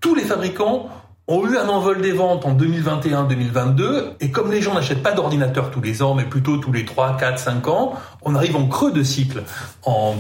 tous 0.01 0.15
les 0.15 0.25
fabricants 0.25 0.89
ont 1.29 1.47
eu 1.47 1.57
un 1.57 1.69
envol 1.69 2.01
des 2.01 2.13
ventes 2.13 2.47
en 2.47 2.57
2021-2022, 2.57 4.15
et 4.21 4.31
comme 4.31 4.51
les 4.51 4.63
gens 4.63 4.75
n'achètent 4.75 5.03
pas 5.03 5.13
d'ordinateur 5.13 5.71
tous 5.71 5.83
les 5.83 6.03
ans, 6.03 6.15
mais 6.15 6.25
plutôt 6.25 6.57
tous 6.57 6.73
les 6.73 6.85
3, 6.85 7.17
4, 7.19 7.39
5 7.39 7.69
ans, 7.69 7.93
on 8.23 8.35
arrive 8.35 8.57
en 8.57 8.67
creux 8.67 8.93
de 8.93 9.03
cycle 9.03 9.43
en 9.85 10.15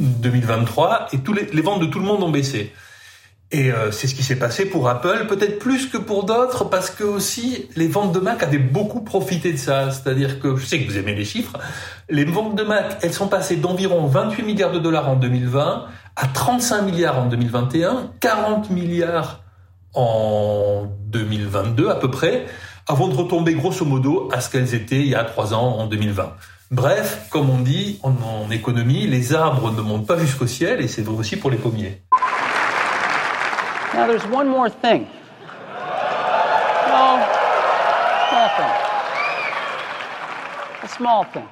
2023, 0.00 1.08
et 1.12 1.20
les 1.52 1.62
ventes 1.62 1.80
de 1.80 1.86
tout 1.86 1.98
le 2.00 2.06
monde 2.06 2.22
ont 2.22 2.30
baissé. 2.30 2.72
Et 3.50 3.70
euh, 3.70 3.92
c'est 3.92 4.08
ce 4.08 4.14
qui 4.14 4.22
s'est 4.22 4.38
passé 4.38 4.64
pour 4.64 4.88
Apple, 4.88 5.26
peut-être 5.28 5.58
plus 5.58 5.86
que 5.86 5.98
pour 5.98 6.24
d'autres, 6.24 6.64
parce 6.64 6.90
que 6.90 7.04
aussi 7.04 7.68
les 7.76 7.86
ventes 7.86 8.12
de 8.12 8.18
Mac 8.18 8.42
avaient 8.42 8.58
beaucoup 8.58 9.02
profité 9.02 9.52
de 9.52 9.58
ça. 9.58 9.90
C'est-à-dire 9.90 10.40
que 10.40 10.56
je 10.56 10.64
sais 10.64 10.80
que 10.80 10.90
vous 10.90 10.98
aimez 10.98 11.14
les 11.14 11.24
chiffres. 11.24 11.56
Les 12.08 12.24
ventes 12.24 12.56
de 12.56 12.64
Mac, 12.64 12.98
elles 13.02 13.12
sont 13.12 13.28
passées 13.28 13.56
d'environ 13.56 14.06
28 14.06 14.42
milliards 14.42 14.72
de 14.72 14.78
dollars 14.78 15.08
en 15.08 15.16
2020 15.16 15.86
à 16.16 16.26
35 16.26 16.82
milliards 16.82 17.18
en 17.18 17.26
2021, 17.26 18.12
40 18.20 18.70
milliards 18.70 19.40
en 19.94 20.86
2022 21.06 21.88
à 21.88 21.94
peu 21.96 22.10
près, 22.10 22.46
avant 22.88 23.08
de 23.08 23.14
retomber 23.14 23.54
grosso 23.54 23.84
modo 23.84 24.28
à 24.32 24.40
ce 24.40 24.50
qu'elles 24.50 24.74
étaient 24.74 25.00
il 25.00 25.08
y 25.08 25.14
a 25.14 25.24
trois 25.24 25.54
ans 25.54 25.78
en 25.78 25.86
2020. 25.86 26.34
Bref, 26.70 27.28
comme 27.30 27.50
on 27.50 27.60
dit 27.60 28.00
en, 28.02 28.10
en 28.10 28.50
économie, 28.50 29.06
les 29.06 29.34
arbres 29.34 29.70
ne 29.70 29.80
montent 29.80 30.06
pas 30.06 30.18
jusqu'au 30.18 30.46
ciel 30.46 30.80
et 30.80 30.88
c'est 30.88 31.02
vrai 31.02 31.16
aussi 31.16 31.36
pour 31.36 31.50
les 31.50 31.56
pommiers. 31.56 32.02
Now, 33.94 34.08
there's 34.08 34.26
one 34.26 34.48
more 34.48 34.68
thing. 34.68 35.06
A 40.82 40.88
small 40.88 41.24
thing. 41.32 41.46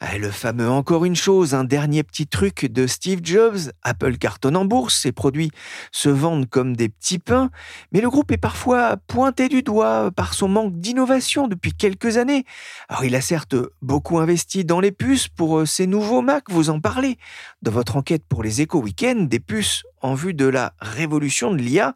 Ah, 0.00 0.18
le 0.18 0.30
fameux 0.30 0.68
encore 0.68 1.04
une 1.04 1.14
chose, 1.14 1.54
un 1.54 1.64
dernier 1.64 2.02
petit 2.02 2.26
truc 2.26 2.66
de 2.66 2.86
Steve 2.86 3.20
Jobs. 3.22 3.70
Apple 3.82 4.16
cartonne 4.16 4.56
en 4.56 4.64
bourse, 4.64 4.98
ses 4.98 5.12
produits 5.12 5.50
se 5.92 6.08
vendent 6.08 6.48
comme 6.48 6.74
des 6.74 6.88
petits 6.88 7.18
pains, 7.18 7.50
mais 7.92 8.00
le 8.00 8.10
groupe 8.10 8.32
est 8.32 8.38
parfois 8.38 8.96
pointé 9.06 9.48
du 9.48 9.62
doigt 9.62 10.10
par 10.10 10.34
son 10.34 10.48
manque 10.48 10.72
d'innovation 10.80 11.46
depuis 11.46 11.72
quelques 11.72 12.16
années. 12.16 12.44
Alors 12.88 13.04
il 13.04 13.14
a 13.14 13.20
certes 13.20 13.54
beaucoup 13.80 14.18
investi 14.18 14.64
dans 14.64 14.80
les 14.80 14.92
puces 14.92 15.28
pour 15.28 15.60
euh, 15.60 15.66
ses 15.66 15.86
nouveaux 15.86 16.22
Mac, 16.22 16.44
vous 16.50 16.70
en 16.70 16.80
parlez. 16.80 17.16
Dans 17.60 17.70
votre 17.70 17.96
enquête 17.96 18.24
pour 18.28 18.42
les 18.42 18.60
éco 18.60 18.80
week 18.80 19.06
des 19.28 19.40
puces 19.40 19.84
en 20.02 20.14
vue 20.14 20.34
de 20.34 20.46
la 20.46 20.74
révolution 20.80 21.52
de 21.52 21.58
l'IA. 21.58 21.94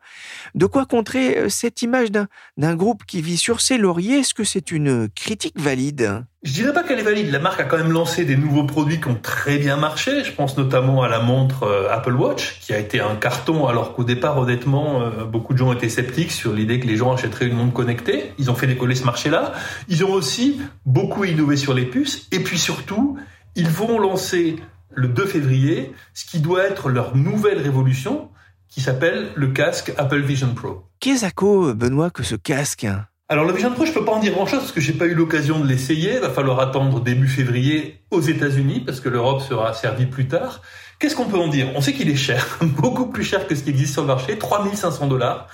De 0.54 0.66
quoi 0.66 0.86
contrer 0.86 1.38
euh, 1.38 1.48
cette 1.48 1.82
image 1.82 2.08
d'un 2.10 2.76
groupe 2.76 3.04
qui 3.06 3.20
vit 3.20 3.36
sur 3.36 3.60
ses 3.60 3.78
lauriers? 3.78 4.20
Est-ce 4.20 4.34
que 4.34 4.44
c'est 4.44 4.70
une 4.70 5.08
critique 5.08 5.58
valide? 5.60 6.24
Je 6.42 6.52
dirais 6.52 6.72
pas 6.72 6.84
qu'elle 6.84 7.00
est 7.00 7.02
valide. 7.02 7.30
La 7.32 7.40
marque 7.40 7.60
a 7.60 7.64
quand 7.64 7.76
même 7.76 7.90
lancé 7.90 8.24
des 8.24 8.36
nouveaux 8.36 8.64
produits 8.64 9.00
qui 9.00 9.08
ont 9.08 9.18
très 9.20 9.58
bien 9.58 9.76
marché. 9.76 10.22
Je 10.22 10.30
pense 10.30 10.56
notamment 10.56 11.02
à 11.02 11.08
la 11.08 11.18
montre 11.18 11.64
euh, 11.64 11.90
Apple 11.90 12.14
Watch, 12.14 12.60
qui 12.60 12.72
a 12.72 12.78
été 12.78 13.00
un 13.00 13.16
carton, 13.16 13.66
alors 13.66 13.94
qu'au 13.94 14.04
départ, 14.04 14.38
honnêtement, 14.38 15.02
euh, 15.02 15.24
beaucoup 15.24 15.54
de 15.54 15.58
gens 15.58 15.72
étaient 15.72 15.88
sceptiques 15.88 16.30
sur 16.30 16.52
l'idée 16.52 16.78
que 16.78 16.86
les 16.86 16.96
gens 16.96 17.12
achèteraient 17.12 17.46
une 17.46 17.56
montre 17.56 17.72
connectée. 17.72 18.32
Ils 18.38 18.48
ont 18.48 18.54
fait 18.54 18.68
décoller 18.68 18.94
ce 18.94 19.04
marché-là. 19.04 19.54
Ils 19.88 20.04
ont 20.04 20.12
aussi 20.12 20.60
beaucoup 20.84 21.24
innové 21.24 21.56
sur 21.56 21.74
les 21.74 21.84
puces. 21.84 22.28
Et 22.30 22.38
puis 22.38 22.58
surtout, 22.58 23.18
ils 23.56 23.68
vont 23.68 23.98
lancer 23.98 24.56
le 24.96 25.08
2 25.08 25.26
février 25.26 25.94
ce 26.14 26.24
qui 26.24 26.40
doit 26.40 26.64
être 26.64 26.88
leur 26.88 27.16
nouvelle 27.16 27.58
révolution 27.58 28.30
qui 28.68 28.80
s'appelle 28.80 29.30
le 29.36 29.48
casque 29.48 29.92
Apple 29.96 30.20
Vision 30.20 30.52
Pro. 30.54 30.84
Qu'est-ce 31.00 31.24
à 31.24 31.74
Benoît, 31.74 32.10
que 32.10 32.22
ce 32.22 32.34
casque? 32.34 32.86
Alors 33.28 33.44
le 33.44 33.52
Vision 33.52 33.72
Pro, 33.72 33.84
je 33.84 33.92
peux 33.92 34.04
pas 34.04 34.12
en 34.12 34.20
dire 34.20 34.32
grand-chose 34.32 34.60
parce 34.60 34.72
que 34.72 34.80
j'ai 34.80 34.92
pas 34.92 35.06
eu 35.06 35.14
l'occasion 35.14 35.60
de 35.60 35.66
l'essayer. 35.66 36.14
Il 36.14 36.20
va 36.20 36.30
falloir 36.30 36.60
attendre 36.60 37.00
début 37.00 37.28
février 37.28 38.00
aux 38.10 38.20
États-Unis 38.20 38.80
parce 38.80 39.00
que 39.00 39.08
l'Europe 39.08 39.42
sera 39.42 39.74
servie 39.74 40.06
plus 40.06 40.28
tard. 40.28 40.62
Qu'est-ce 40.98 41.16
qu'on 41.16 41.26
peut 41.26 41.38
en 41.38 41.48
dire? 41.48 41.68
On 41.74 41.80
sait 41.80 41.92
qu'il 41.92 42.08
est 42.08 42.16
cher, 42.16 42.58
beaucoup 42.62 43.06
plus 43.06 43.24
cher 43.24 43.46
que 43.46 43.54
ce 43.54 43.62
qui 43.64 43.70
existe 43.70 43.92
sur 43.92 44.02
le 44.02 44.08
marché, 44.08 44.38
3500 44.38 45.08
dollars. 45.08 45.48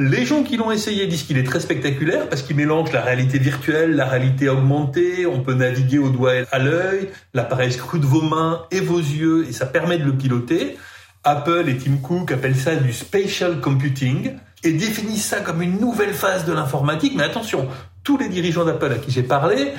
Les 0.00 0.24
gens 0.24 0.44
qui 0.44 0.56
l'ont 0.56 0.70
essayé 0.70 1.08
disent 1.08 1.24
qu'il 1.24 1.38
est 1.38 1.44
très 1.44 1.58
spectaculaire 1.58 2.28
parce 2.28 2.42
qu'il 2.42 2.54
mélange 2.54 2.92
la 2.92 3.00
réalité 3.00 3.40
virtuelle, 3.40 3.96
la 3.96 4.04
réalité 4.04 4.48
augmentée, 4.48 5.26
on 5.26 5.40
peut 5.40 5.54
naviguer 5.54 5.98
au 5.98 6.08
doigt 6.08 6.36
et 6.36 6.44
à 6.52 6.60
l'œil, 6.60 7.08
l'appareil 7.34 7.72
scrute 7.72 8.04
vos 8.04 8.22
mains 8.22 8.62
et 8.70 8.78
vos 8.78 9.00
yeux 9.00 9.44
et 9.48 9.52
ça 9.52 9.66
permet 9.66 9.98
de 9.98 10.04
le 10.04 10.16
piloter. 10.16 10.78
Apple 11.24 11.64
et 11.66 11.76
Tim 11.76 11.96
Cook 11.96 12.30
appellent 12.30 12.54
ça 12.54 12.76
du 12.76 12.92
spatial 12.92 13.60
computing 13.60 14.34
et 14.62 14.72
définissent 14.72 15.26
ça 15.26 15.40
comme 15.40 15.62
une 15.62 15.80
nouvelle 15.80 16.14
phase 16.14 16.44
de 16.44 16.52
l'informatique. 16.52 17.14
Mais 17.16 17.24
attention, 17.24 17.66
tous 18.04 18.18
les 18.18 18.28
dirigeants 18.28 18.64
d'Apple 18.64 18.92
à 18.92 18.98
qui 18.98 19.10
j'ai 19.10 19.24
parlé, 19.24 19.72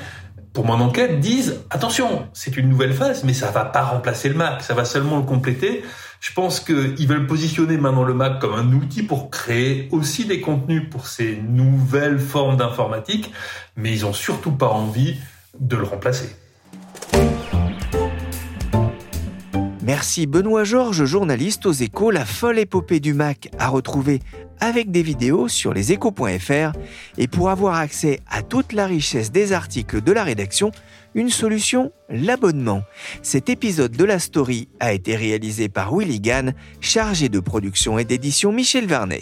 pour 0.52 0.66
mon 0.66 0.82
enquête, 0.82 1.22
disent 1.22 1.62
attention, 1.70 2.28
c'est 2.34 2.58
une 2.58 2.68
nouvelle 2.68 2.94
phase, 2.94 3.24
mais 3.24 3.34
ça 3.34 3.52
va 3.52 3.64
pas 3.64 3.84
remplacer 3.84 4.28
le 4.28 4.36
Mac, 4.36 4.64
ça 4.64 4.74
va 4.74 4.84
seulement 4.84 5.16
le 5.16 5.24
compléter. 5.24 5.84
Je 6.20 6.34
pense 6.34 6.60
qu'ils 6.60 7.08
veulent 7.08 7.28
positionner 7.28 7.78
maintenant 7.78 8.04
le 8.04 8.14
Mac 8.14 8.40
comme 8.40 8.54
un 8.54 8.74
outil 8.74 9.04
pour 9.04 9.30
créer 9.30 9.88
aussi 9.92 10.26
des 10.26 10.42
contenus 10.42 10.84
pour 10.90 11.08
ces 11.08 11.38
nouvelles 11.38 12.20
formes 12.20 12.58
d'informatique, 12.58 13.32
mais 13.78 13.94
ils 13.94 14.06
ont 14.06 14.14
surtout 14.14 14.52
pas 14.52 14.68
envie 14.68 15.16
de 15.60 15.78
le 15.78 15.84
remplacer. 15.84 16.36
Merci 19.82 20.28
Benoît 20.28 20.66
Georges, 20.66 21.06
journaliste 21.06 21.66
aux 21.66 21.72
échos. 21.72 22.12
La 22.12 22.26
folle 22.26 22.60
épopée 22.60 23.00
du 23.00 23.14
Mac 23.14 23.50
à 23.58 23.70
retrouver 23.70 24.20
avec 24.60 24.92
des 24.92 25.02
vidéos 25.02 25.48
sur 25.48 25.74
leséchos.fr. 25.74 26.74
Et 27.18 27.28
pour 27.28 27.50
avoir 27.50 27.76
accès 27.76 28.20
à 28.30 28.42
toute 28.42 28.74
la 28.74 28.86
richesse 28.86 29.32
des 29.32 29.54
articles 29.54 30.02
de 30.02 30.12
la 30.12 30.24
rédaction, 30.24 30.72
une 31.16 31.30
solution, 31.30 31.92
l'abonnement. 32.10 32.84
Cet 33.22 33.50
épisode 33.50 33.92
de 33.92 34.04
la 34.04 34.20
story 34.20 34.70
a 34.80 34.94
été 34.94 35.16
réalisé 35.16 35.70
par 35.70 35.96
Willy 35.96 36.20
Gann, 36.20 36.54
chargé 36.80 37.30
de 37.30 37.40
production 37.40 38.00
et 38.00 38.06
d'édition 38.06 38.52
Michel 38.52 38.86
Vernet. 38.86 39.22